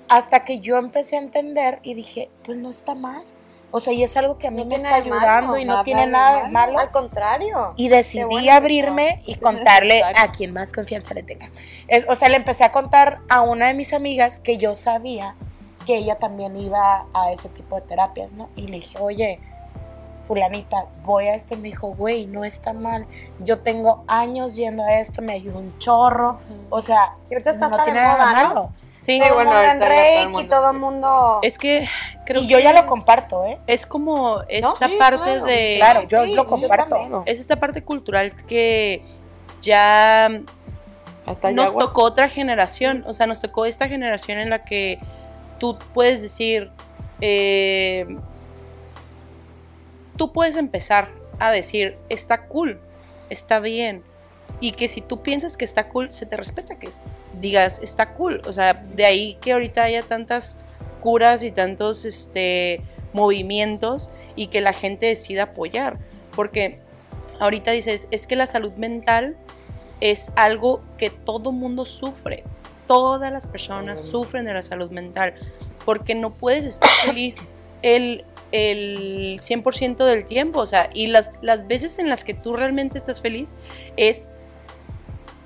[0.08, 3.24] Hasta que yo empecé a entender y dije, pues no está mal.
[3.76, 5.82] O sea, y es algo que a mí No me está malo, ayudando y no
[5.82, 6.72] tiene nada de malo.
[6.72, 6.78] malo.
[6.78, 7.74] Al contrario.
[7.76, 11.50] Y decidí abrirme y contarle a quien más confianza le tenga.
[11.86, 15.34] Es, o sea, le empecé a contar a una de mis amigas que yo sabía
[15.84, 18.48] que ella también iba a ese tipo de terapias, ¿no?
[18.56, 19.40] Y le dije, oye,
[20.26, 21.52] fulanita, voy a esto.
[21.52, 23.06] Y me dijo, güey, no está mal.
[23.40, 26.38] Yo tengo años yendo a esto, me ayuda un chorro.
[26.70, 28.72] O sea, Y ahorita está no tiene nada de moda, ¿no?
[29.06, 31.38] Sí, Todo el bueno, mundo en todo el Reiki, mundo todo el en mundo...
[31.42, 31.88] es que
[32.24, 33.58] creo Y yo que ya lo comparto, ¿eh?
[33.68, 35.44] Es como esta parte claro.
[35.44, 35.74] de...
[35.78, 37.22] Claro, yo sí, lo comparto.
[37.24, 39.02] Es esta parte cultural que
[39.62, 40.26] ya
[41.24, 41.78] Hasta nos ayahuasca.
[41.88, 44.98] tocó otra generación, o sea, nos tocó esta generación en la que
[45.60, 46.72] tú puedes decir,
[47.20, 48.06] eh,
[50.16, 52.80] tú puedes empezar a decir, está cool,
[53.30, 54.02] está bien,
[54.60, 56.88] y que si tú piensas que está cool, se te respeta que
[57.40, 60.58] digas, está cool, o sea, de ahí que ahorita haya tantas
[61.00, 62.80] curas y tantos este,
[63.12, 65.98] movimientos y que la gente decida apoyar,
[66.34, 66.80] porque
[67.40, 69.36] ahorita dices, es que la salud mental
[70.00, 72.44] es algo que todo mundo sufre.
[72.86, 75.34] Todas las personas sufren de la salud mental
[75.84, 77.48] porque no puedes estar feliz
[77.82, 80.60] el, el 100% del tiempo.
[80.60, 83.56] O sea, y las, las veces en las que tú realmente estás feliz
[83.96, 84.32] es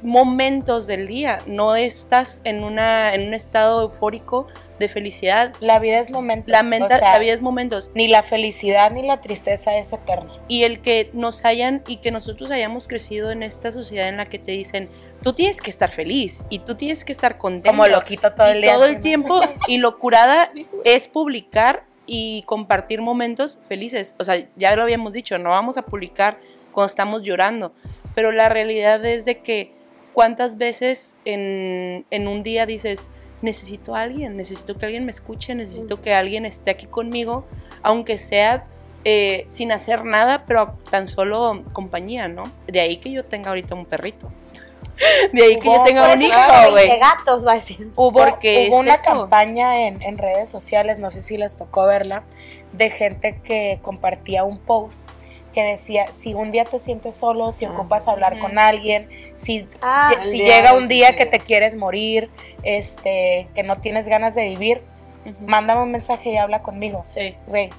[0.03, 1.41] momentos del día.
[1.47, 4.47] No estás en, una, en un estado eufórico
[4.79, 5.53] de felicidad.
[5.61, 6.51] La vida es momentos.
[6.51, 7.91] La, o menta- sea, la vida es momentos.
[7.95, 10.33] Ni la felicidad ni la tristeza es eterna.
[10.49, 14.27] y el que nos hayan y que nosotros hayamos crecido en esta sociedad en la
[14.27, 14.89] que te dicen
[15.23, 18.53] tú tienes que estar feliz y tú tienes que estar contento Como loquito todo y
[18.53, 18.75] el día.
[18.75, 20.51] todo el tiempo y lo curada
[20.85, 25.83] es publicar y compartir momentos felices o sea ya lo habíamos dicho no vamos a
[25.83, 26.39] publicar
[26.73, 27.73] cuando estamos llorando
[28.15, 29.75] pero la realidad es de que
[30.13, 33.09] cuántas veces en, en un día dices
[33.43, 37.45] necesito a alguien necesito que alguien me escuche necesito que alguien esté aquí conmigo
[37.83, 38.67] aunque sea
[39.05, 42.43] eh, sin hacer nada, pero tan solo compañía, ¿no?
[42.67, 44.31] De ahí que yo tenga ahorita un perrito.
[45.33, 46.37] De ahí que yo Hubo- tenga un hijo,
[46.71, 46.87] güey.
[46.89, 47.91] 20 gatos, va a decir.
[47.97, 49.05] Hubo, Porque hubo es una eso.
[49.05, 52.25] campaña en, en redes sociales, no sé si les tocó verla,
[52.73, 55.09] de gente que compartía un post
[55.53, 60.13] que decía, si un día te sientes solo, si ocupas hablar con alguien, si, Ah,
[60.23, 62.31] si- llega un día que te quieres morir,
[62.63, 64.83] este, que no tienes ganas de vivir,
[65.27, 65.35] Ujú.
[65.47, 67.03] mándame un mensaje y habla conmigo.
[67.05, 67.71] Sí, Güey,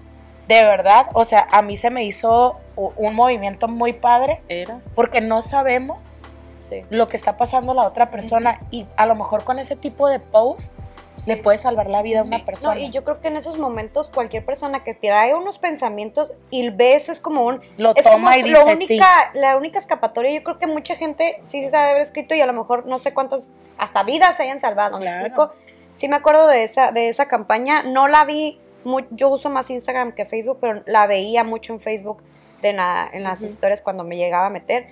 [0.48, 4.80] de verdad, o sea, a mí se me hizo un movimiento muy padre era.
[4.96, 6.22] porque no sabemos
[6.70, 6.82] Sí.
[6.90, 10.20] lo que está pasando la otra persona y a lo mejor con ese tipo de
[10.20, 10.74] post
[11.26, 12.44] le puede salvar la vida a una Sí.
[12.44, 12.76] persona.
[12.76, 16.70] No, y yo creo que en esos momentos cualquier persona que trae unos pensamientos y
[16.70, 17.62] ve eso es como un...
[17.78, 19.00] lo Es toma como y lo dice sí.
[19.34, 20.32] la única escapatoria.
[20.32, 22.98] Yo creo que mucha gente sí se sabe haber escrito y a lo mejor no
[23.00, 24.98] sé cuántas, hasta vidas se hayan salvado.
[24.98, 25.26] ¿me Claro.
[25.28, 25.54] explico?
[25.94, 27.84] Sí me acuerdo de esa, de esa campaña.
[27.84, 31.80] No la vi, mu- yo uso más Instagram que Facebook, pero la veía mucho en
[31.82, 32.24] Facebook
[32.62, 34.88] de la- en las historias cuando me llegaba a meter.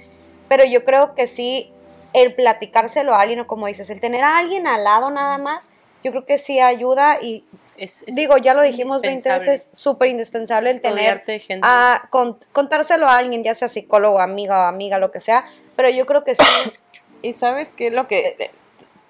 [0.47, 1.71] Pero yo creo que sí,
[2.13, 5.69] el platicárselo a alguien, o como dices, el tener a alguien al lado nada más,
[6.03, 7.43] yo creo que sí ayuda y
[7.77, 11.39] Es, es digo, ya lo dijimos 20 indispensable veces, súper indispensable el tener rodearte de
[11.39, 11.67] gente.
[11.67, 15.45] a con- contárselo a alguien, ya sea psicólogo, amiga o amiga, lo que sea,
[15.75, 16.43] pero yo creo que sí,
[17.21, 18.51] Y sabes qué lo que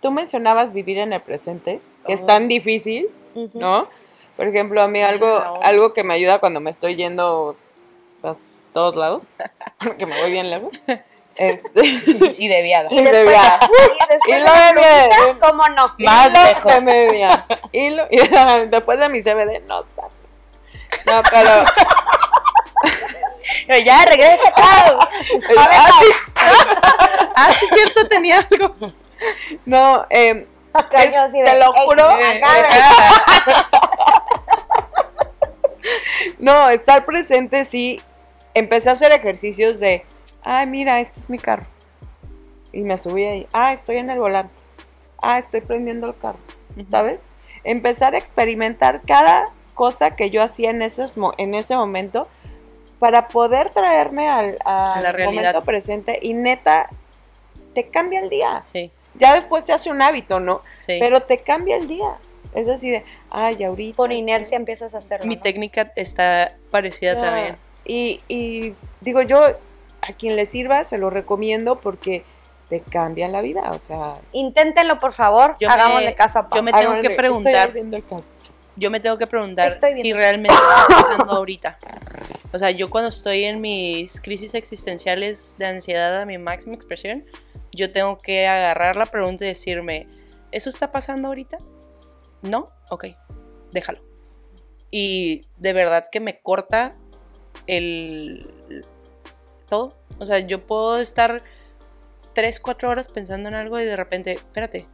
[0.02, 2.26] tú mencionabas vivir en el presente, que es Oh.
[2.26, 3.08] tan difícil.
[3.54, 3.88] ¿no?
[4.36, 5.54] Por ejemplo, a mí algo No.
[5.62, 7.56] algo que me ayuda cuando me estoy yendo
[8.24, 8.36] a
[8.74, 9.26] todos lados,
[10.00, 10.72] que me voy bien lejos.
[11.40, 11.72] Este,
[12.38, 12.88] y de viada.
[12.92, 13.68] y de después, viaje.
[13.72, 16.06] y después Y de.
[16.06, 16.74] Más lejos.
[16.74, 17.46] de media.
[17.72, 17.90] Y
[18.68, 20.14] después de mi CBD, no tanto.
[21.06, 21.66] No, pero
[23.68, 24.98] Pero ya, regresa acá.
[25.58, 26.08] ah, sí,
[27.36, 28.76] ah, sí, cierto, tenía algo.
[29.66, 32.06] no, eh, Acá Es- yo así de, te lo "Ey, juro".
[32.06, 33.70] acá,
[36.38, 38.02] no, estar presente sí.
[38.54, 40.06] Empecé a hacer ejercicios de,
[40.44, 41.66] ay, mira, este es mi carro.
[42.72, 44.54] Y me subí ahí, ah, estoy en el volante.
[45.22, 46.40] Ah, estoy prendiendo el carro.
[46.90, 47.20] ¿sabes?
[47.64, 52.28] Empezar a experimentar cada cosa que yo hacía en, esos, en ese momento
[53.00, 56.90] para poder traerme al, al la momento presente y neta,
[57.74, 58.62] te cambia el día.
[58.62, 60.62] Sí, Ya después se hace un hábito, ¿no?
[60.76, 60.98] sí.
[61.00, 62.18] Pero te cambia el día.
[62.54, 63.96] Es así de, ay, ahorita.
[63.96, 65.26] por inercia empiezas a hacerlo.
[65.28, 65.42] Mi ¿no?
[65.42, 67.56] técnica está parecida también.
[67.86, 69.56] Y, y digo yo,
[70.02, 72.24] a quien le sirva, se lo recomiendo porque
[72.70, 73.72] te cambia la vida.
[73.72, 76.58] O sea, Inténtenlo, por favor, Yo me- hagámosle caso a Pau.
[76.58, 77.74] yo me- tengo háganle- que preguntar.
[78.76, 81.78] Yo me tengo que preguntar Estoy si realmente está pasando ahorita.
[82.54, 87.26] O sea, yo cuando estoy en mis crisis existenciales de ansiedad a mi máxima expresión,
[87.74, 90.08] yo tengo que agarrar la pregunta y decirme,
[90.52, 91.58] ¿eso está pasando ahorita?
[92.42, 92.70] ¿No?
[92.90, 93.08] Ok,
[93.72, 94.00] déjalo.
[94.92, 96.96] y de verdad que me corta
[97.68, 98.52] el
[99.70, 99.96] todo.
[100.20, 101.42] O sea, yo puedo estar
[102.34, 104.86] tres, cuatro horas pensando en algo y de repente, espérate,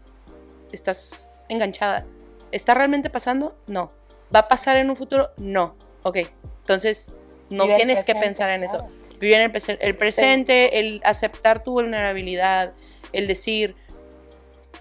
[0.72, 2.06] estás enganchada.
[2.52, 3.56] ¿Está realmente pasando?
[3.68, 3.92] No.
[4.34, 5.30] ¿Va a pasar en un futuro?
[5.38, 5.76] No.
[6.04, 6.18] Ok.
[6.62, 7.14] Entonces,
[7.50, 8.78] no Vive tienes que pensar en eso.
[8.78, 8.92] claro.
[9.20, 12.74] Vivir en el presente, el aceptar tu vulnerabilidad,
[13.14, 13.76] el decir,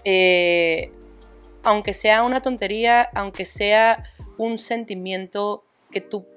[0.03, 0.91] eh,
[1.63, 6.27] aunque sea una tontería, aunque sea un sentimiento que tú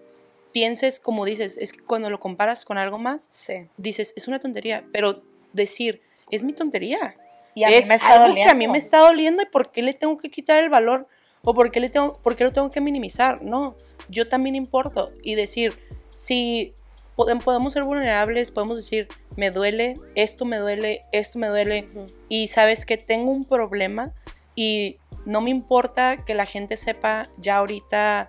[0.59, 3.69] pienses, como dices, es que cuando lo comparas con algo más, Sí.
[3.77, 7.15] dices, es una tontería, pero decir, es mi tontería.
[7.55, 8.73] Y a mí es me está algo que a mí doliendo.
[8.73, 11.07] me está doliendo y por qué le tengo que quitar el valor
[11.45, 13.41] o por qué, le tengo, por qué lo tengo que minimizar.
[13.43, 13.77] No,
[14.09, 15.79] yo también importo y decir,
[16.11, 16.75] si
[17.17, 19.07] podem- podemos ser vulnerables, podemos decir,
[19.37, 21.87] me duele, esto me duele, esto me duele
[22.29, 24.13] y sabes que tengo un problema
[24.57, 28.29] y no me importa que la gente sepa ya ahorita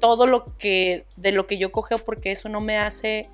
[0.00, 3.28] todo lo que de lo que yo cogeo porque eso no me hace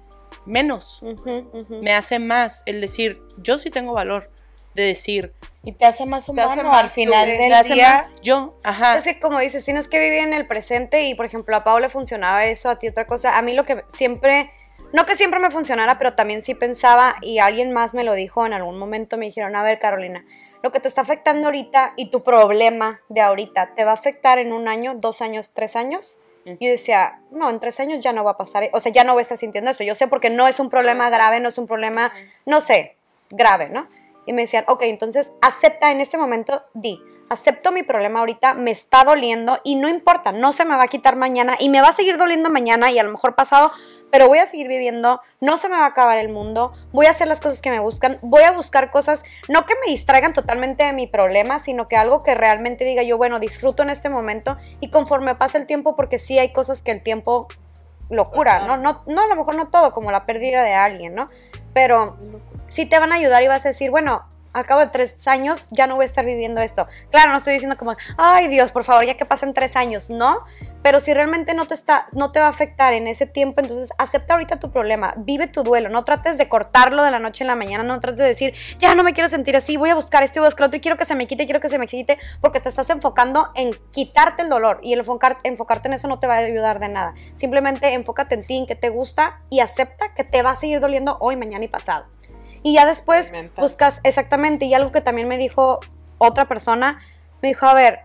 [0.47, 1.83] menos, Ujú, ujú.
[1.83, 4.31] me hace más el decir, yo sí tengo valor
[4.75, 7.75] de decir, Y te hace más hace humano más al final tú, del me hace
[7.75, 7.89] día.
[7.93, 8.97] más yo, ajá.
[8.99, 11.79] Es que como dices, tienes que vivir en el presente y por ejemplo a Pau
[11.79, 13.37] le funcionaba eso, a ti otra cosa.
[13.37, 14.51] A mí lo que siempre,
[14.93, 18.47] no que siempre me funcionara, pero también sí pensaba y alguien más me lo dijo
[18.47, 20.25] en algún momento, me dijeron, a ver Carolina,
[20.63, 24.39] lo que te está afectando ahorita y tu problema de ahorita, ¿te va a afectar
[24.39, 26.19] en un año, dos años, tres años?
[26.45, 29.13] Yo decía, no, en tres años ya no va a pasar, o sea, ya no
[29.13, 29.85] voy a estar sintiendo eso.
[29.85, 32.13] Yo sé porque no es un problema grave, no es un problema,
[32.47, 32.97] no sé,
[33.31, 33.89] grave, ¿no?
[34.27, 38.71] Y me decían, ok, entonces acepta en este momento, di, acepto mi problema ahorita, me
[38.71, 41.89] está doliendo y no importa, no se me va a quitar mañana y me va
[41.89, 43.73] a seguir doliendo mañana y a lo mejor pasado,
[44.13, 47.13] pero voy a seguir viviendo, no se me va a acabar el mundo, voy a
[47.13, 50.85] hacer las cosas que me buscan, voy a buscar cosas, no que me distraigan totalmente
[50.85, 54.59] de mi problema, sino que algo que realmente diga yo, bueno, disfruto en este momento
[54.81, 57.49] y conforme pasa el tiempo, porque sí hay cosas que el tiempo
[58.11, 58.77] lo cura, ¿no?
[58.77, 61.31] No, no, a lo mejor no todo, como la pérdida de alguien, ¿no?
[61.73, 62.19] Pero
[62.69, 65.69] sí te van a ayudar y vas a decir, bueno, al cabo de tres años
[65.71, 66.87] ya no voy a estar viviendo esto.
[67.11, 70.45] Claro, no estoy diciendo como, ay Dios, por favor, ya que pasen tres años, no.
[70.83, 73.93] Pero si realmente no te está, no te va a afectar en ese tiempo, entonces
[73.99, 77.49] acepta ahorita tu problema, vive tu duelo, no trates de cortarlo de la noche en
[77.49, 80.25] la mañana, no trates de decir, ya no me quiero sentir así, voy a buscar
[80.25, 82.59] esto voy a y quiero que se me quite, quiero que se me quite, porque
[82.59, 86.35] te estás enfocando en quitarte el dolor y enfocar, enfocarte en eso no te va
[86.35, 87.15] a ayudar de nada.
[87.35, 90.81] Simplemente enfócate en ti, en qué te gusta y acepta que te va a seguir
[90.81, 92.07] doliendo hoy, mañana y pasado.
[92.63, 93.63] Y ya después Mental.
[93.63, 95.81] buscas exactamente, y algo que también me dijo
[96.19, 97.01] otra persona,
[97.41, 98.01] me dijo, a ver,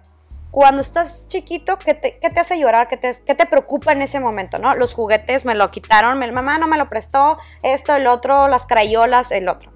[0.51, 2.87] cuando estás chiquito, ¿qué te, qué te hace llorar?
[2.87, 4.57] ¿Qué te, qué te preocupa en ese momento?
[4.57, 4.73] ¿no?
[4.73, 8.65] Los juguetes me lo quitaron, mi mamá no me lo prestó, esto, el otro, las
[8.65, 9.71] crayolas, el otro.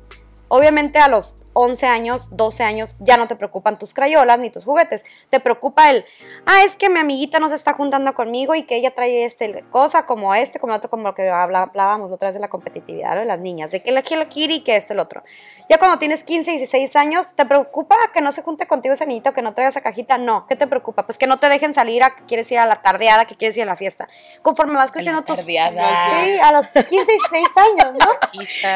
[0.47, 4.65] Obviamente a los 11 años, 12 años, ya no te preocupan tus crayolas ni tus
[4.65, 5.03] juguetes.
[5.29, 6.05] Te preocupa el,
[6.45, 9.63] ah, es que mi amiguita no se está juntando conmigo y que ella trae este
[9.69, 13.15] cosa como este, como otro, como lo que hablábamos la otra vez de la competitividad
[13.15, 15.23] de las niñas, de que la quiero y que este, el otro.
[15.69, 19.33] Ya cuando tienes 15, 16 años, ¿te preocupa que no se junte contigo ese niñito,
[19.33, 20.17] que no traiga esa cajita?
[20.17, 21.05] No, ¿qué te preocupa?
[21.05, 23.55] Pues que no te dejen salir a que quieres ir a la tardeada, que quieres
[23.55, 24.09] ir a la fiesta.
[24.41, 25.37] Conforme vas creciendo tus...
[25.37, 25.87] tardeada.
[26.09, 28.11] Sí, a los 15, 16 años, ¿no?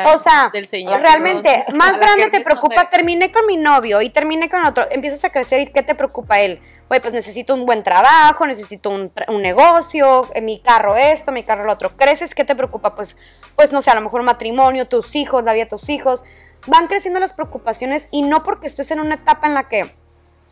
[0.16, 1.02] O sea, del Señor.
[1.02, 5.24] realmente, más grande te kermés preocupa, terminé con mi novio y terminé con otro, empiezas
[5.26, 6.60] a crecer y ¿qué te preocupa él?
[6.88, 11.64] Oye, pues necesito un buen trabajo, necesito un negocio, eh, mi carro esto, mi carro
[11.64, 11.90] lo otro.
[11.90, 12.36] ¿Creces?
[12.36, 12.96] ¿Qué te preocupa?
[12.96, 13.18] Pues,
[13.56, 16.24] pues no sé, a lo mejor matrimonio, tus hijos, la vida de tus hijos.
[16.68, 19.86] Van creciendo las preocupaciones y no porque estés en una etapa en la que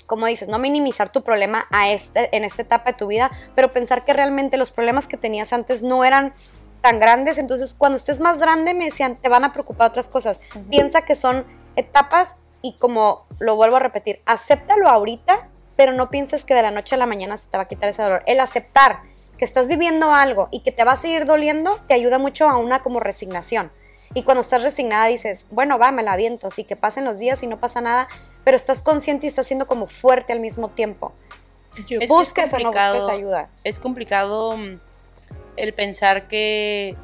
[0.05, 3.72] como dices, no minimizar tu problema a este, en esta etapa de tu vida, pero
[3.72, 6.34] pensar que realmente los problemas que tenías antes no eran
[6.82, 10.41] tan grandes, entonces cuando estés más grande me decían, te van a preocupar otras cosas.
[10.70, 11.45] Piensa que son
[11.76, 16.72] etapas y como lo vuelvo a repetir, acéptalo ahorita, pero no pienses que de la
[16.72, 18.24] noche a la mañana se te va a quitar ese dolor.
[18.26, 19.00] El aceptar
[19.38, 22.58] que estás viviendo algo y que te va a seguir doliendo, te ayuda mucho a
[22.58, 23.72] una como resignación.
[24.14, 27.42] Y cuando estás resignada dices, bueno, va, me la aviento, sí, que pasen los días
[27.44, 28.08] y no pasa nada,
[28.44, 31.14] pero estás consciente y estás siendo como fuerte al mismo tiempo.
[31.78, 32.96] Es que es busques o no complicado.
[32.96, 33.50] busques ayuda.
[33.64, 34.80] es complicado mm,
[35.58, 36.96] el pensar que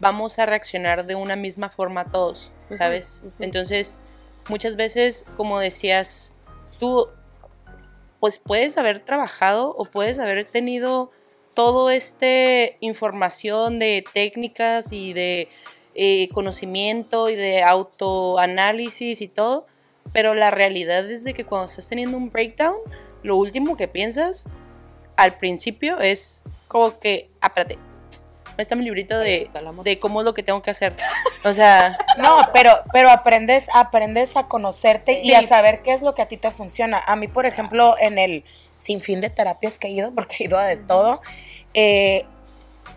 [0.00, 3.22] vamos a reaccionar de una misma forma todos, ¿sabes?
[3.38, 4.00] Entonces,
[4.48, 6.32] muchas veces, como decías,
[6.78, 7.08] tú
[8.20, 11.10] pues puedes haber trabajado o puedes haber tenido
[11.54, 15.48] todo este información de técnicas y de
[15.94, 19.66] eh, conocimiento y de autoanálisis y todo,
[20.12, 22.76] pero la realidad es de que cuando estás teniendo un breakdown,
[23.22, 24.46] lo último que piensas
[25.16, 27.52] al principio es como que, ah,
[28.62, 29.48] está mi librito de,
[29.84, 30.94] de cómo es lo que tengo que hacer.
[31.44, 35.28] O sea, No, pero, pero aprendes, aprendes a conocerte Sí.
[35.28, 36.98] y a saber qué es lo que a ti te funciona.
[37.06, 38.44] A mí, por ejemplo, en el
[38.76, 41.22] sinfín de terapias que he ido, porque he ido a de todo,
[41.74, 42.24] eh,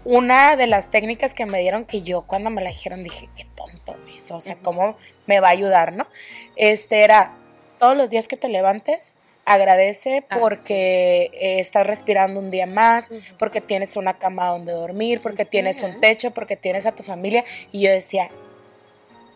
[0.04, 3.46] una de las técnicas que me dieron que yo cuando me la dijeron dije, qué
[3.56, 4.98] tonto eso, o sea, ¿cómo
[5.28, 6.08] me va a ayudar, no?
[6.56, 7.34] Este era,
[7.78, 9.16] todos los días que te levantes,
[9.54, 15.22] agradece Ah, porque eh, estás respirando un día más, porque tienes una cama donde dormir,
[15.22, 17.44] porque tienes un techo, porque tienes a tu familia.
[17.72, 18.30] Y yo decía,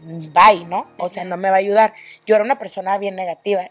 [0.01, 0.87] bye, ¿no?
[0.97, 1.93] O sea, no me va a ayudar.
[2.25, 3.69] Yo era una persona bien negativa.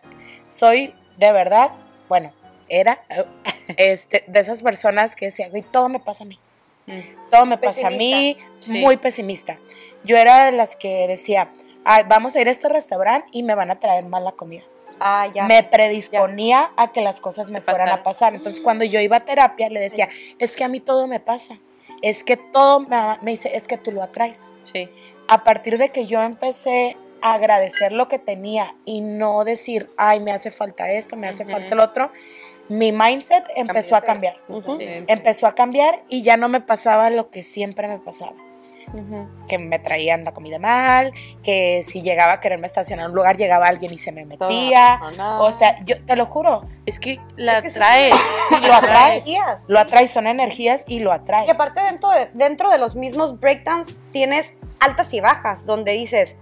[0.48, 1.70] Soy, de verdad,
[2.08, 2.32] bueno,
[2.68, 3.02] era
[3.76, 6.38] este, de esas personas que decían, güey, todo me pasa a mí.
[6.86, 8.72] mm, Todo me pasa a mí, Sí.
[8.72, 9.58] muy pesimista.
[10.04, 11.50] Yo era de las que decía,
[11.84, 14.64] "Ay, vamos a ir a este restaurante y me van a traer mal la comida
[15.00, 15.44] Ah, ya.
[15.44, 18.34] me predisponía a que las cosas me fueran a pasar.
[18.34, 21.58] Entonces, cuando yo iba a terapia, le decía, es que a mí todo me pasa.
[22.02, 24.54] Es que todo me, me dice, es que tú lo atraes.
[24.62, 24.88] sí.
[25.26, 30.20] A partir de que yo empecé a agradecer lo que tenía y no decir, ay,
[30.20, 32.12] me hace falta esto, me hace falta el otro,
[32.68, 34.36] mi mindset empezó a cambiar.
[35.06, 38.43] Empezó a cambiar y ya no me pasaba lo que siempre me pasaba
[39.48, 41.12] Que me traían la comida mal,
[41.42, 44.98] que si llegaba a quererme estacionar en un lugar, llegaba alguien y se me metía.
[45.40, 47.78] O sea, yo te lo juro, Es que la Es que sí.
[48.62, 49.26] lo atraes.
[49.26, 51.48] Energías, Lo atraes, son energías y lo atraes.
[51.48, 56.36] Y aparte dentro de, dentro de los mismos breakdowns tienes altas y bajas, donde dices,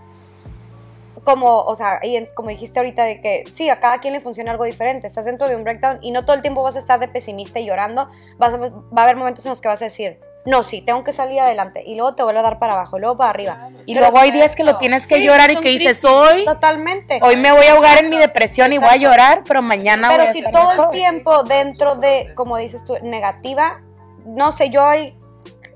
[1.25, 4.51] como, o sea, y como dijiste ahorita, de que sí, a cada quien le funciona
[4.51, 5.07] algo diferente.
[5.07, 7.61] Estás dentro de un breakdown y no todo el tiempo vas a estar de pesimista
[7.61, 8.11] y llorando.
[8.39, 11.05] Vas a- va a haber momentos en los que vas a decir, no, sí, tengo
[11.05, 11.85] que salir adelante.
[11.87, 13.71] Y luego te vuelve a dar para abajo, y luego para arriba.
[13.87, 16.05] y luego hay días que lo tienes que Sí, llorar y que dices, crisis.
[16.05, 17.21] hoy, Totalmente.
[17.23, 20.19] hoy me voy a ahogar en mi depresión y voy a llorar, pero mañana voy
[20.19, 20.91] Pero a si estar todo el mejor.
[20.93, 23.81] tiempo dentro de, como dices tú, negativa,
[24.25, 25.17] no sé, yo hay,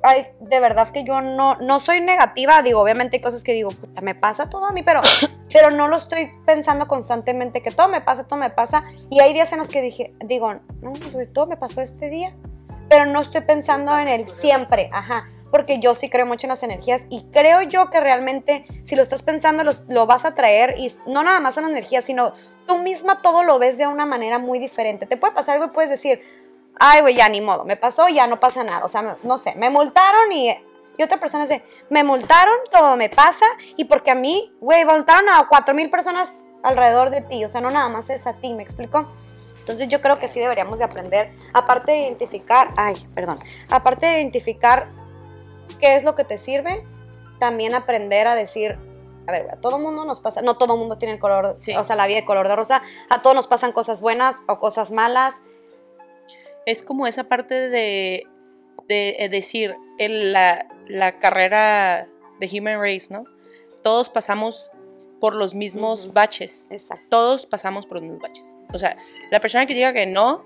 [0.02, 3.70] hay- de verdad que yo no, no soy negativa, digo, obviamente hay cosas que digo,
[3.70, 5.00] puta, me pasa todo a mí, pero,
[5.52, 9.32] pero no lo estoy pensando constantemente que todo me pasa, todo me pasa, y hay
[9.32, 10.92] días en los que dije, digo, no,
[11.32, 12.34] todo me pasó este día,
[12.88, 16.62] pero no estoy pensando en el siempre, ajá, porque yo sí creo mucho en las
[16.62, 20.74] energías y creo yo que realmente si lo estás pensando los- lo vas a traer
[20.78, 22.32] y no nada más en las energías, sino
[22.66, 25.06] tú misma todo lo ves de una manera muy diferente.
[25.06, 26.20] Te puede pasar algo y puedes decir,
[26.78, 28.84] ay, güey, ya ni modo, me pasó, ya no pasa nada.
[28.84, 30.50] O sea, no sé, me multaron y,
[30.98, 35.28] y otra persona dice, me multaron, todo me pasa y porque a mí, güey, multaron
[35.28, 37.44] a cuatro mil personas alrededor de ti.
[37.44, 39.06] O sea, no nada más es a ti, ¿me explico?
[39.66, 44.20] Entonces yo creo que sí deberíamos de aprender, aparte de identificar, ay, perdón, aparte de
[44.20, 44.86] identificar
[45.80, 46.84] qué es lo que te sirve,
[47.40, 48.78] también aprender a decir,
[49.26, 51.74] a ver, a todo mundo nos pasa, no todo mundo tiene el color, Sí.
[51.74, 54.60] o sea, la vida de color de rosa, a todos nos pasan cosas buenas o
[54.60, 55.34] cosas malas.
[56.64, 58.24] es como esa parte de,
[58.88, 62.06] de eh, decir, el- la, la carrera
[62.38, 63.24] de Human Race, ¿no?
[63.82, 64.70] Todos pasamos
[65.20, 66.68] por los mismos baches.
[66.70, 67.04] Exacto.
[67.08, 68.56] Todos pasamos por los mismos baches.
[68.72, 68.96] O sea,
[69.30, 70.44] la persona que diga que no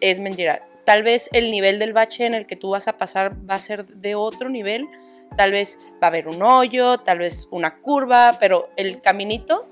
[0.00, 0.66] es mentira.
[0.84, 3.60] Tal vez el nivel del bache en el que tú vas a pasar va a
[3.60, 4.88] ser de otro nivel.
[5.36, 9.68] Tal vez va a haber un hoyo, tal vez una curva, pero el caminito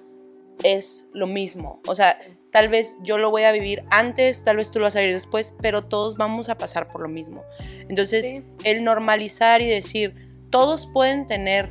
[0.62, 1.80] es lo mismo.
[1.86, 2.18] O sea,
[2.52, 5.14] tal vez yo lo voy a vivir antes, tal vez tú lo vas a vivir
[5.14, 7.42] después, pero todos vamos a pasar por lo mismo.
[7.88, 8.42] Entonces, Sí.
[8.64, 10.14] el normalizar y decir,
[10.50, 11.70] todos pueden tener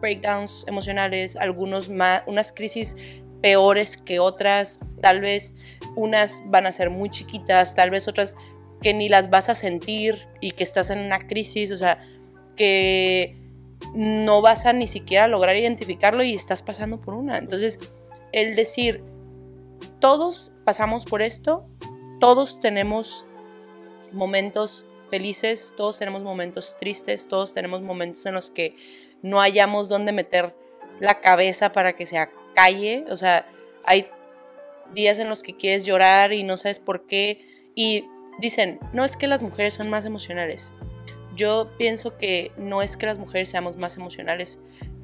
[0.00, 2.96] breakdowns emocionales, algunos más, unas crisis
[3.40, 5.54] peores que otras, tal vez
[5.96, 8.36] unas van a ser muy chiquitas, tal vez otras
[8.82, 12.04] que ni las vas a sentir y que estás en una crisis, o sea,
[12.56, 13.36] que
[13.94, 17.38] no vas a ni siquiera lograr identificarlo y estás pasando por una.
[17.38, 17.78] Entonces,
[18.32, 19.02] el decir,
[20.00, 21.66] todos pasamos por esto,
[22.20, 23.24] todos tenemos
[24.12, 28.76] momentos felices, todos tenemos momentos tristes, todos tenemos momentos en los que
[29.22, 30.54] no hayamos dónde meter
[31.00, 33.46] la cabeza para que se calle, o sea,
[33.84, 34.06] hay
[34.94, 37.40] días en los que quieres llorar y no sabes por qué
[37.74, 38.04] y
[38.40, 40.72] dicen, no es que las mujeres son más emocionales.
[41.36, 44.58] Yo pienso que no es que las mujeres seamos más emocionales,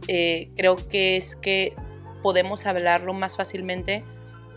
[0.09, 1.75] eh, creo que es que
[2.23, 4.03] podemos hablarlo más fácilmente,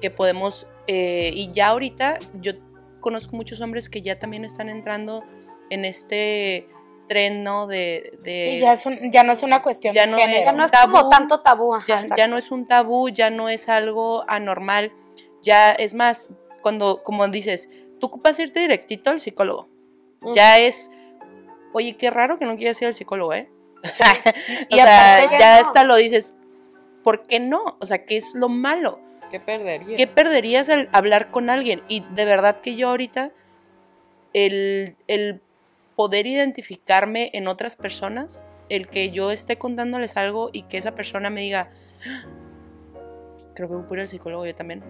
[0.02, 2.54] que podemos, eh, y ya ahorita yo
[3.00, 5.24] conozco muchos hombres que ya también están entrando
[5.70, 6.68] en este
[7.08, 7.68] tren, ¿no?
[7.68, 10.40] De, de- Sí, ya, es un- ya no es una cuestión Ya de no género.
[10.40, 10.94] es Ya no es tabú.
[10.94, 11.74] como tanto tabú.
[11.76, 14.92] ajá, ya, ya no es un tabú, ya no es algo anormal,
[15.42, 16.30] ya es más,
[16.62, 19.70] cuando, como dices, tú ocupas irte directito al psicólogo,
[20.34, 20.92] ya es,
[21.74, 23.50] oye, qué raro que no quieras ir al psicólogo, ¿eh?
[24.70, 25.68] Y o sea, ya no.
[25.68, 26.36] hasta lo dices,
[27.04, 27.78] ¿por qué no?
[27.80, 29.00] O sea, ¿qué es lo malo?
[29.32, 29.96] ¿Qué perdería?
[29.98, 31.84] ¿Qué perderías al hablar con alguien?
[31.88, 33.32] Y de verdad que yo ahorita,
[34.34, 35.42] el, el
[35.98, 41.32] poder identificarme en otras personas, el que yo esté contándoles algo y que esa persona
[41.32, 41.72] me diga,
[42.06, 42.24] "Ah,
[43.56, 44.84] creo que voy por el psicólogo yo también.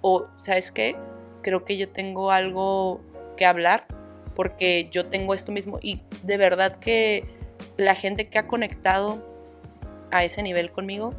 [0.00, 0.96] O, ¿sabes qué?
[1.42, 3.02] Creo que yo tengo algo
[3.36, 3.86] que hablar
[4.34, 5.78] porque yo tengo esto mismo.
[5.82, 7.24] Y de verdad que
[7.76, 9.22] la gente que ha conectado
[10.10, 11.12] a ese nivel conmigo,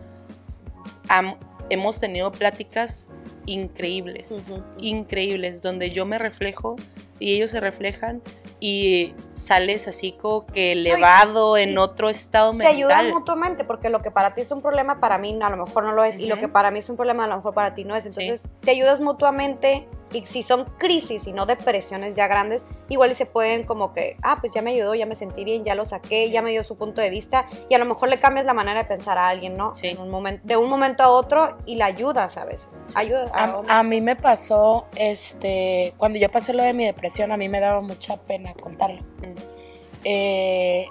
[1.69, 3.11] hemos tenido pláticas
[3.45, 4.33] increíbles,
[4.79, 6.75] increíbles, donde yo me reflejo
[7.19, 8.21] y ellos se reflejan
[8.59, 12.75] y sales así como que elevado en y otro estado Se mental.
[12.75, 15.83] ayudan mutuamente porque lo que para ti es un problema, para mí a lo mejor
[15.83, 16.17] no lo es.
[16.17, 18.05] Y lo que para mí es un problema, a lo mejor para ti no es.
[18.05, 19.87] Entonces te ayudas mutuamente.
[20.15, 24.15] Y si son crisis y no depresiones ya grandes, igual y se pueden como que,
[24.23, 26.63] ah, pues ya me ayudó, ya me sentí bien, ya lo saqué, ya me dio
[26.63, 27.47] su punto de vista.
[27.67, 29.75] Y a lo mejor le cambias la manera de pensar a alguien, ¿no?
[29.75, 29.87] Sí.
[29.87, 32.69] En un momento, de un momento a otro y la ayudas a veces.
[32.93, 37.37] Ayuda A, a mí me pasó, este, cuando yo pasé lo de mi depresión, a
[37.37, 39.01] mí me daba mucha pena contarlo.
[39.01, 39.35] Mm.
[40.05, 40.85] Eh,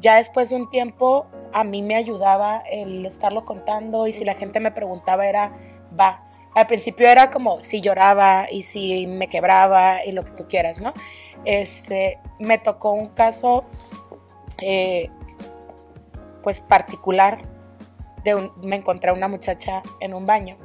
[0.00, 4.32] ya después de un tiempo, a mí me ayudaba el estarlo contando y si la
[4.32, 5.52] gente me preguntaba era,
[5.98, 6.29] va.
[6.54, 10.80] Al principio era como si lloraba y si me quebraba y lo que tú quieras,
[10.80, 10.92] ¿no?
[11.44, 13.64] Este, me tocó un caso,
[14.60, 15.08] eh,
[16.42, 17.42] pues particular,
[18.24, 20.56] de un- me encontré a una muchacha en un baño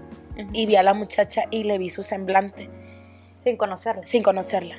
[0.52, 2.70] y vi a la muchacha y le vi su semblante
[3.38, 4.02] sin conocerlo.
[4.06, 4.76] sin conocerla.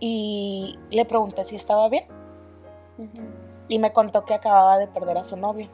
[0.00, 2.04] Y le pregunté si estaba bien
[3.68, 5.68] y me contó que acababa de perder a su novio.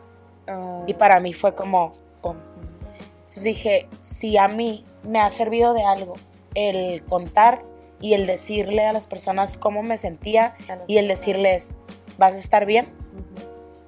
[0.47, 1.93] Ah, Y para mí fue como.
[3.35, 6.15] Entonces dije, si a mí me ha servido de algo
[6.55, 7.65] el contar
[8.01, 10.55] y el decirle a las personas cómo me sentía
[10.87, 11.77] y el decirles,
[12.17, 12.87] vas a estar bien.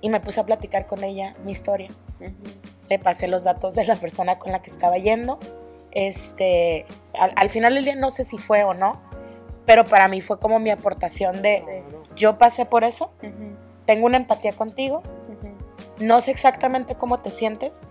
[0.00, 1.90] Y me puse a platicar con ella mi historia.
[2.88, 5.38] le pasé los datos de la persona con la que estaba yendo.
[5.92, 6.84] Este,
[7.16, 9.00] al, al final del día no sé si fue o no,
[9.64, 11.84] pero para mí fue como mi aportación de
[12.16, 13.12] yo pasé por eso,
[13.84, 15.04] tengo una empatía contigo,
[15.98, 17.84] no sé exactamente cómo te sientes,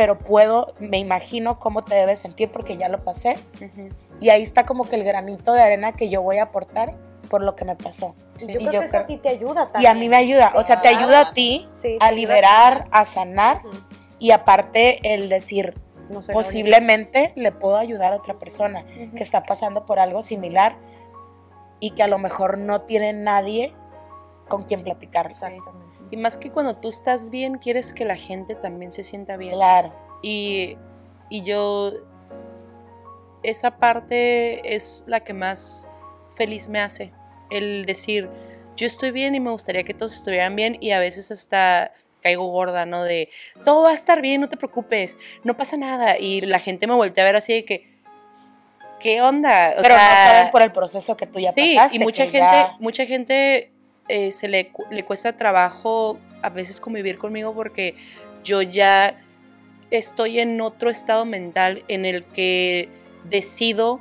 [0.00, 3.36] pero puedo, me imagino cómo te debes sentir porque ya lo pasé
[4.18, 6.94] y ahí está como que el granito de arena que yo voy a aportar
[7.28, 8.14] por lo que me pasó.
[8.36, 8.46] Y Sí.
[8.46, 9.92] yo Y creo yo que eso creo- a ti te ayuda Y también.
[9.92, 13.60] a mí me ayuda, o sea, te ayuda a ti Sí, a liberar, a sanar
[14.18, 15.74] y aparte el decir,
[16.08, 20.76] No posiblemente le puedo ayudar a otra persona que está pasando por algo similar
[21.78, 23.74] y que a lo mejor no tiene nadie
[24.48, 25.26] con quien platicar.
[25.26, 25.89] Exactamente.
[26.10, 29.54] Y más que cuando tú estás bien, quieres que la gente también se sienta bien.
[29.54, 29.92] Claro.
[30.22, 30.76] Y,
[31.28, 31.92] y yo,
[33.42, 35.88] esa parte es la que más
[36.36, 37.12] feliz me hace.
[37.50, 38.28] El decir,
[38.76, 41.92] yo estoy bien y me gustaría que todos estuvieran bien y a veces hasta
[42.22, 43.02] caigo gorda, ¿no?
[43.04, 43.28] De,
[43.64, 46.18] todo va a estar bien, no te preocupes, no pasa nada.
[46.18, 47.98] Y la gente me voltea a ver así de que,
[49.00, 49.74] ¿qué onda?
[49.78, 51.96] O Pero no sea, saben por el proceso que tú ya sí, pasaste.
[51.96, 53.72] y mucha gente, ya- mucha gente
[54.10, 57.94] eh, se le, le cuesta trabajo a veces convivir conmigo porque
[58.42, 59.22] yo ya
[59.92, 62.88] estoy en otro estado mental en el que
[63.28, 64.00] decido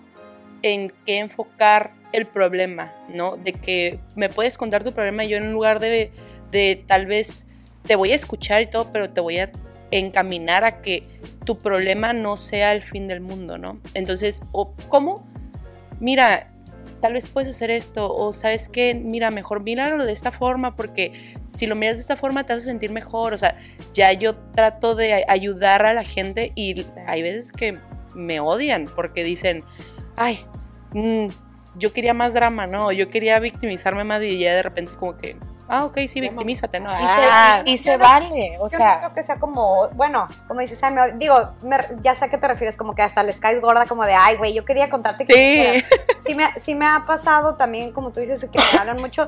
[0.64, 3.38] en qué enfocar el problema, ¿no?
[3.38, 6.12] De que me puedes contar tu problema y yo en lugar de,
[6.50, 7.46] de tal vez
[7.86, 9.52] te voy a escuchar y todo, pero te voy a
[9.92, 11.04] encaminar a que
[11.46, 13.80] tu problema no sea el fin del mundo, ¿no?
[13.94, 14.42] Entonces,
[14.88, 15.28] ¿cómo?
[16.00, 16.49] Mira,
[17.00, 21.36] tal vez puedes hacer esto, o sabes qué, mira, mejor míralo de esta forma, porque
[21.44, 23.58] si lo miras de esta forma te hace sentir mejor, o sea,
[23.94, 27.78] ya yo trato de ayudar a la gente y hay veces que
[28.16, 29.64] me odian porque dicen,
[30.16, 30.46] ay,
[30.94, 31.28] mm,
[31.76, 32.92] yo quería más drama, ¿no?
[32.92, 35.38] Yo quería victimizarme más y ya de repente es como que,
[35.70, 36.90] ah, ok, sí, victimízate, ¿no?
[36.92, 40.28] Y Ah, se, y se vale, o Yo sea, no creo que sea como, bueno,
[40.48, 43.24] como dices, ay, me- digo, me- ya sé a qué te refieres, como que hasta
[43.24, 45.84] les caes gorda, como de, ay, güey, yo quería contarte que...
[45.88, 45.98] Sí.
[46.26, 49.28] sí, me, sí me ha pasado también, como tú dices, que me hablan mucho.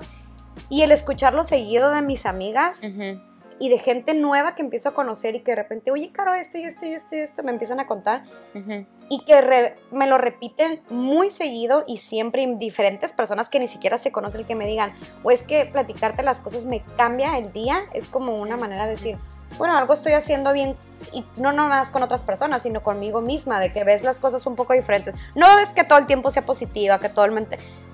[0.70, 2.82] Y el escucharlo seguido de mis amigas
[3.62, 6.58] y de gente nueva que empiezo a conocer y que de repente, oye, Caro, esto
[6.58, 8.24] y esto y esto y esto, me empiezan a contar.
[8.56, 8.86] ujú.
[9.08, 13.68] Y que re- me lo repiten muy seguido y siempre y diferentes personas que ni
[13.68, 14.94] siquiera se conocen que me digan,
[15.24, 18.92] o es que platicarte las cosas me cambia el día, es como una manera de
[18.92, 19.18] decir,
[19.58, 20.78] bueno, algo estoy haciendo bien
[21.12, 24.56] y no nomás con otras personas, sino conmigo misma, de que ves las cosas un
[24.56, 25.14] poco diferentes.
[25.36, 27.48] No es que todo el tiempo sea positiva, que todo el,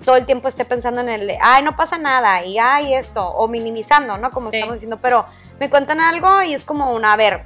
[0.05, 3.47] todo el tiempo esté pensando en el, ay, no pasa nada, y ay, esto, o
[3.47, 4.29] minimizando, ¿no?
[4.29, 4.57] Como Sí.
[4.57, 5.25] estamos diciendo, pero
[5.59, 7.43] me cuentan algo y es como una, a ver,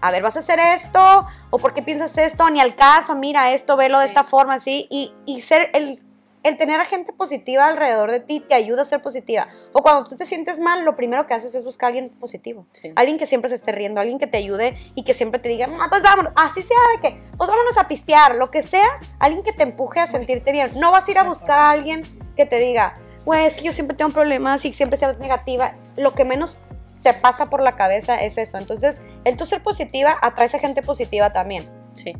[0.00, 3.52] a ver, vas a hacer esto, o por qué piensas esto, ni al caso, mira
[3.52, 4.10] esto, velo de Sí.
[4.10, 6.00] esta forma, así, y, y ser el,
[6.44, 9.48] el tener a gente positiva alrededor de ti te ayuda a ser positiva.
[9.72, 12.64] O cuando tú te sientes mal, lo primero que haces es buscar a alguien positivo.
[12.70, 12.92] Sí.
[12.94, 15.66] Alguien que siempre se esté riendo, alguien que te ayude y que siempre te diga,
[15.80, 18.88] "Ah, pues vámonos, así sea de que, pues vámonos a pistear, lo que sea,
[19.18, 20.70] alguien que te empuje a sentirte bien.
[20.78, 22.02] No vas a ir a buscar a alguien
[22.36, 22.94] que te diga,
[23.24, 26.56] güey, es que yo siempre tengo problemas y siempre sea negativa, lo que menos
[27.02, 28.58] te pasa por la cabeza es eso.
[28.58, 32.14] Entonces, el tú ser positiva atrae a gente positiva también, Sí.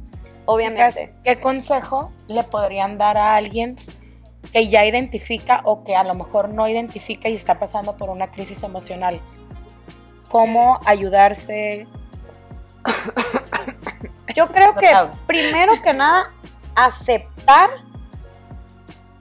[0.46, 1.00] obviamente.
[1.00, 3.76] Chicas, ¿Qué consejo le podrían dar a alguien
[4.52, 8.30] que ya identifica o que a lo mejor no identifica y está pasando por una
[8.30, 9.20] crisis emocional?
[10.28, 11.86] ¿Cómo ayudarse?
[14.34, 14.90] Yo creo que
[15.26, 16.30] primero que nada,
[16.76, 17.70] aceptar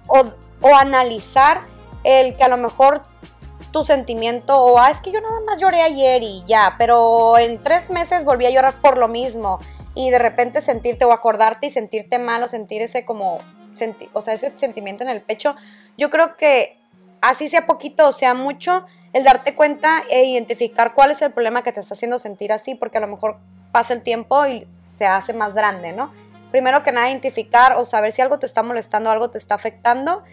[0.08, 0.24] o,
[0.62, 1.62] o analizar
[2.04, 3.02] el que a lo mejor
[3.78, 7.62] tu sentimiento, o ah, es que yo nada más lloré ayer y ya, pero en
[7.62, 9.60] tres meses volví a llorar por lo mismo.
[9.94, 13.38] Y de repente sentirte o acordarte y sentirte mal o sentir ese como,
[13.76, 15.56] senti- o sea, ese sentimiento en el pecho.
[15.96, 16.80] Yo creo que
[17.22, 21.62] así sea poquito o sea mucho, el darte cuenta e identificar cuál es el problema
[21.62, 23.38] que te está haciendo sentir así, porque a lo mejor
[23.72, 24.68] pasa el tiempo y
[24.98, 26.12] se hace más grande, ¿no?
[26.50, 30.24] Primero que nada, identificar o saber si algo te está molestando, algo te está afectando,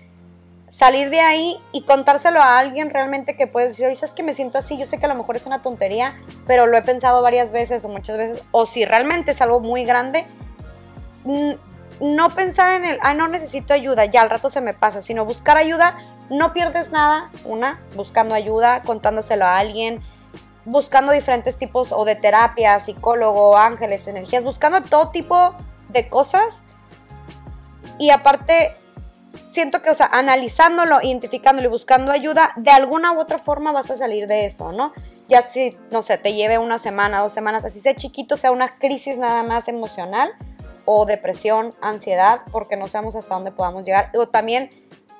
[0.75, 4.35] salir de ahí y contárselo a alguien realmente que puedes decir, oye, ¿sabes que me
[4.35, 4.77] siento así?
[4.77, 7.85] Yo sé que a lo mejor es una tontería, pero lo he pensado varias veces
[7.85, 10.27] o muchas veces, o si realmente es algo muy grande,
[12.01, 15.25] no pensar en el, ah, no necesito ayuda, ya al rato se me pasa, sino
[15.25, 15.97] buscar ayuda,
[16.29, 20.03] no pierdes nada, una, buscando ayuda, contándoselo a alguien,
[20.65, 25.55] buscando diferentes tipos o de terapia, psicólogo, ángeles, energías, buscando todo tipo
[25.91, 26.65] de cosas.
[27.97, 28.77] Y aparte,
[29.51, 33.91] siento que, o sea, analizándolo, identificándolo y buscando ayuda, de alguna u otra forma vas
[33.91, 34.93] a salir de eso, ¿no?
[35.29, 38.69] Ya si, no sé, te lleve una semana, dos semanas, así sea chiquito, sea una
[38.69, 40.33] crisis nada más emocional
[40.85, 44.11] o depresión, ansiedad, porque no sabemos hasta dónde podamos llegar.
[44.15, 44.71] O también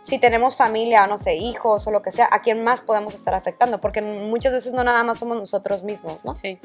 [0.03, 3.35] si tenemos familia, no sé, hijos o lo que sea, a quién más podemos estar
[3.35, 6.35] afectando, porque muchas veces no nada más somos nosotros mismos, ¿no?
[6.35, 6.59] Sí.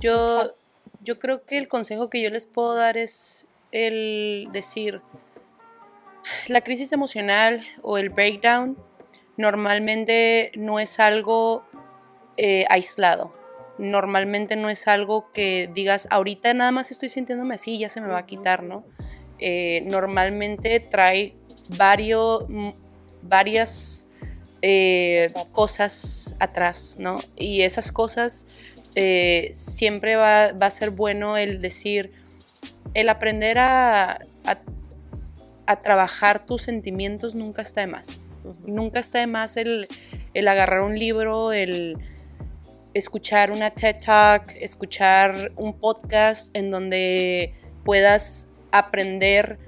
[0.00, 0.54] Yo,
[1.02, 5.02] yo creo que el consejo que yo les puedo dar es el decir,
[6.48, 8.76] la crisis emocional o el breakdown
[9.36, 11.64] normalmente no es algo
[12.36, 13.34] eh, aislado.
[13.78, 18.08] Normalmente no es algo que digas, ahorita nada más estoy sintiéndome así, ya se me
[18.08, 18.84] va a quitar, ¿no?
[19.38, 21.34] Eh, normalmente trae
[21.78, 22.74] varios, m-
[23.22, 24.08] varias
[24.60, 27.20] eh, cosas atrás, ¿no?
[27.36, 28.46] Y esas cosas
[29.52, 32.12] siempre va, a ser bueno el decir,
[32.92, 34.18] el aprender a-
[35.70, 38.20] a trabajar tus sentimientos nunca está de más.
[38.66, 39.86] Nunca está de más el,
[40.34, 41.96] el agarrar un libro, el
[42.92, 47.54] escuchar una TED Talk, escuchar un podcast en donde
[47.84, 49.58] puedas aprender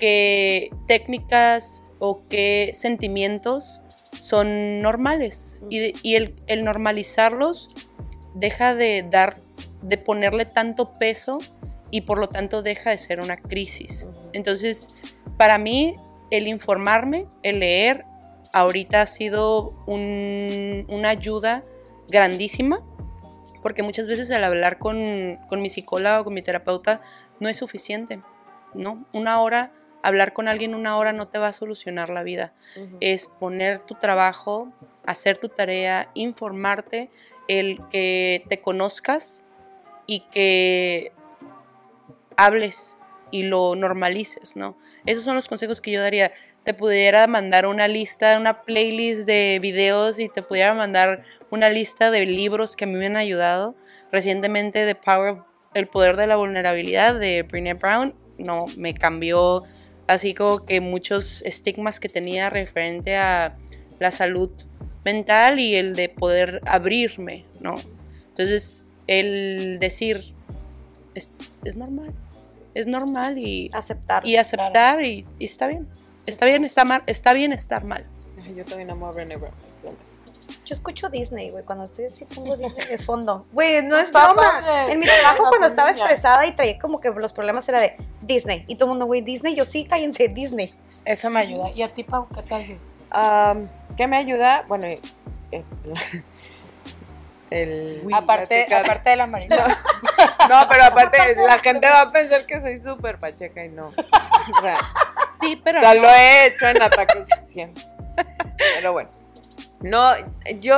[0.00, 3.80] qué técnicas o qué sentimientos
[4.16, 5.62] son normales.
[5.70, 7.70] Y, y el, el normalizarlos
[8.34, 9.36] deja de dar,
[9.82, 11.38] de ponerle tanto peso
[11.90, 14.08] y por lo tanto deja de ser una crisis.
[14.32, 14.90] Entonces,
[15.38, 15.94] para mí,
[16.30, 18.04] el informarme, el leer,
[18.52, 21.64] ahorita ha sido un- una ayuda
[22.08, 22.84] grandísima,
[23.62, 27.00] porque muchas veces al hablar con, con mi psicóloga o con mi terapeuta
[27.40, 28.20] no es suficiente,
[28.74, 29.04] ¿no?
[29.12, 29.72] Una hora,
[30.02, 32.52] hablar con alguien una hora no te va a solucionar la vida.
[33.00, 34.68] Es poner tu trabajo,
[35.06, 37.10] hacer tu tarea, informarte,
[37.48, 39.46] el que te conozcas
[40.06, 41.12] y que
[42.36, 42.97] hables
[43.30, 44.76] y lo normalices, ¿no?
[45.06, 46.32] Esos son los consejos que yo daría.
[46.64, 52.10] Te pudiera mandar una lista, una playlist de videos y te pudiera mandar una lista
[52.10, 53.74] de libros que a mí me han ayudado.
[54.12, 55.38] Recientemente The Power,
[55.74, 59.64] El Poder de la Vulnerabilidad de Brené Brown, no, me cambió
[60.06, 63.56] así como que muchos estigmas que tenía referente a
[63.98, 64.50] la salud
[65.04, 67.76] mental y el de poder abrirme, ¿no?
[68.28, 70.34] Entonces, el decir,
[71.14, 71.32] es,
[71.64, 72.12] es normal,
[72.78, 74.26] es normal y, Aceptar.
[74.26, 75.88] y aceptar y, y está bien.
[76.26, 78.04] Está bien, está mal, está bien estar mal.
[78.54, 79.52] Yo también amo a Brené Brown.
[80.64, 83.46] Yo escucho Disney, güey, cuando estoy así pongo Disney de fondo.
[83.52, 84.86] Güey, no es broma.
[84.90, 86.04] En mi trabajo Una cuando estaba familia.
[86.04, 88.64] estresada y traía como que los problemas era de Disney.
[88.68, 90.74] Y todo el mundo, güey, Disney, yo sí, cállense, Disney.
[91.04, 91.70] Eso me ayuda.
[91.74, 92.80] ¿Y a ti, Pau, qué te ayuda?
[93.10, 93.66] Am,
[93.96, 94.64] ¿Qué me ayuda?
[94.68, 95.00] Bueno, eh,
[97.50, 99.78] el aparte, aparte de la marihuana.
[100.48, 103.84] No, pero aparte la gente va a pensar que soy súper pacheca y no.
[103.86, 104.78] O sea,
[105.40, 107.72] Sí, pero o sea, lo he hecho en ataques acción.
[108.56, 109.10] Pero bueno.
[109.80, 110.10] No,
[110.60, 110.76] yo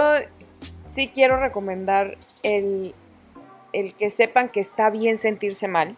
[0.94, 2.94] sí quiero recomendar el,
[3.72, 5.96] el que sepan que está bien sentirse mal,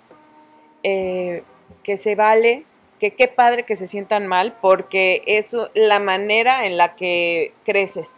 [0.85, 1.43] eh,
[1.83, 2.65] que se vale,
[3.01, 8.11] que qué padre que se sientan mal, porque es la manera en la que creces.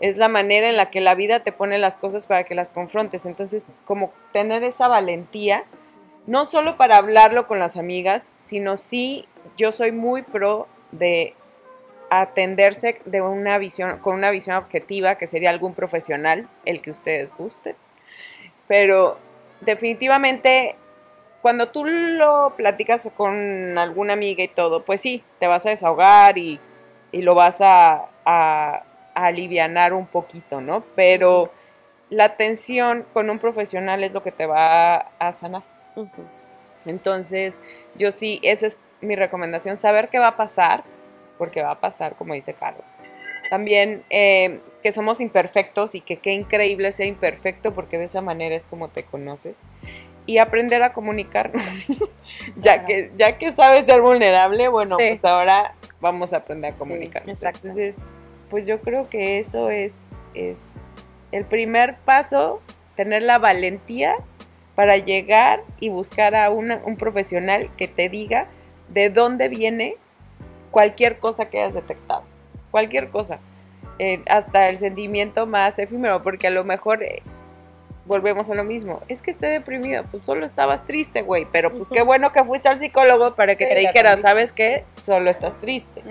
[0.00, 2.70] Es la manera en la que la vida te pone las cosas para que las
[2.70, 3.26] confrontes.
[3.26, 5.64] Entonces, como tener esa valentía,
[6.26, 11.34] no solo para hablarlo con las amigas, sino sí, yo soy muy pro de
[12.10, 17.32] atenderse de una visión, con una visión objetiva, que sería algún profesional, el que ustedes
[17.36, 17.76] gusten.
[18.66, 19.18] Pero
[19.60, 20.76] definitivamente,
[21.42, 26.36] cuando tú lo platicas con alguna amiga y todo, pues sí, te vas a desahogar
[26.36, 26.58] y,
[27.12, 30.84] y lo vas a, a, a alivianar un poquito, ¿no?
[30.94, 31.52] Pero
[32.08, 35.62] la atención con un profesional es lo que te va a sanar.
[36.86, 37.54] Entonces,
[37.96, 40.84] yo sí, esa es mi recomendación, saber qué va a pasar,
[41.38, 42.84] porque va a pasar, como dice Carlos.
[43.48, 48.54] También eh, que somos imperfectos y que qué increíble ser imperfecto, porque de esa manera
[48.54, 49.58] es como te conoces.
[50.26, 51.64] Y aprender a comunicarnos.
[52.56, 55.18] ya, que, ya que sabes ser vulnerable, bueno, Sí.
[55.20, 57.36] pues ahora vamos a aprender a comunicarnos.
[57.36, 57.60] exacto.
[57.68, 57.96] Entonces,
[58.50, 59.92] pues yo creo que eso es,
[60.34, 60.58] es
[61.32, 62.60] el primer paso,
[62.96, 64.16] tener la valentía
[64.74, 68.48] para llegar y buscar a una- un profesional que te diga
[68.88, 69.96] de dónde viene
[70.70, 72.24] cualquier cosa que hayas detectado.
[72.70, 73.38] Cualquier cosa.
[73.98, 77.22] Eh, hasta el sentimiento más efímero, porque a lo mejor eh,
[78.06, 79.00] volvemos a lo mismo.
[79.08, 81.46] Es que estoy deprimido, pues solo estabas triste, güey.
[81.50, 84.16] Pero pues qué bueno que fuiste al psicólogo para que Sí, te dijera.
[84.18, 84.84] ¿sabes qué?
[85.04, 86.02] Solo estás triste.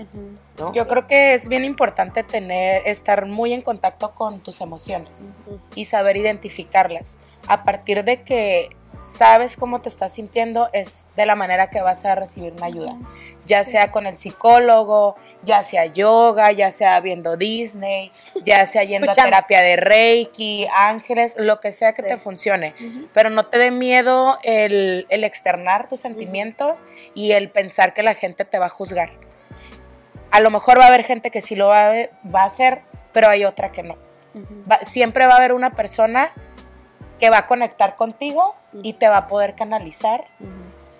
[0.57, 0.73] ¿no?
[0.73, 5.33] Yo creo que es bien importante tener, estar muy en contacto con tus emociones
[5.75, 7.17] y saber identificarlas.
[7.49, 12.05] A partir de que sabes cómo te estás sintiendo, es de la manera que vas
[12.05, 12.95] a recibir una ayuda.
[13.45, 18.11] Ya sea con el psicólogo, ya sea yoga, ya sea viendo Disney,
[18.43, 22.07] ya sea yendo a terapia de Reiki, ángeles, lo que sea que Sí.
[22.07, 22.73] te funcione.
[23.13, 26.83] Pero no te dé miedo el, el externar tus sentimientos
[27.15, 29.11] y el pensar que la gente te va a juzgar.
[30.31, 31.93] A lo mejor va a haber gente que sí lo va a,
[32.33, 32.81] va a hacer,
[33.11, 33.97] pero hay otra que no.
[34.71, 36.31] Va- siempre va a haber una persona
[37.19, 40.25] que va a conectar contigo y te va a poder canalizar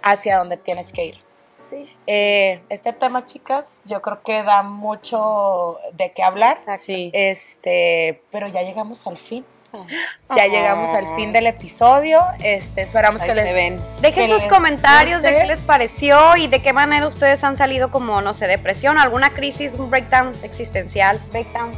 [0.03, 1.29] hacia donde tienes que ir.
[1.61, 1.89] Sí.
[2.07, 6.57] Eh, este tema, chicas, yo creo que da mucho de qué hablar.
[6.77, 7.11] Sí.
[7.13, 9.45] Este, pero ya llegamos al fin.
[10.35, 12.21] Ya llegamos al fin del episodio.
[12.43, 13.81] Este, esperamos Ahí que les ven.
[14.01, 17.55] Dejen que sus les comentarios de qué les pareció y de qué manera ustedes han
[17.55, 21.71] salido como, no sé, depresión, alguna crisis, un breakdown existencial, breakdown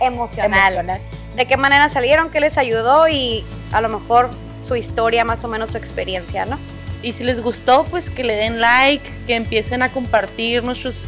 [0.00, 0.72] emocional.
[0.72, 1.00] emocional.
[1.36, 4.30] De qué manera salieron, qué les ayudó y a lo mejor
[4.66, 6.58] su historia, más o menos su experiencia, ¿no?
[7.02, 11.06] Y si les gustó, pues que le den like, que empiecen a compartir nuestros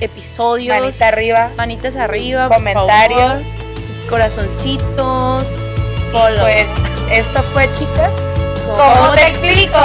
[0.00, 0.78] episodios.
[0.78, 1.50] Manita arriba.
[1.56, 3.42] Manitas arriba, Comentarios.
[3.42, 4.08] favor.
[4.08, 5.48] corazoncitos,
[6.12, 6.40] follow.
[6.40, 6.68] Pues
[7.10, 8.12] esto fue, chicas.
[8.66, 9.78] ¿Cómo te explico?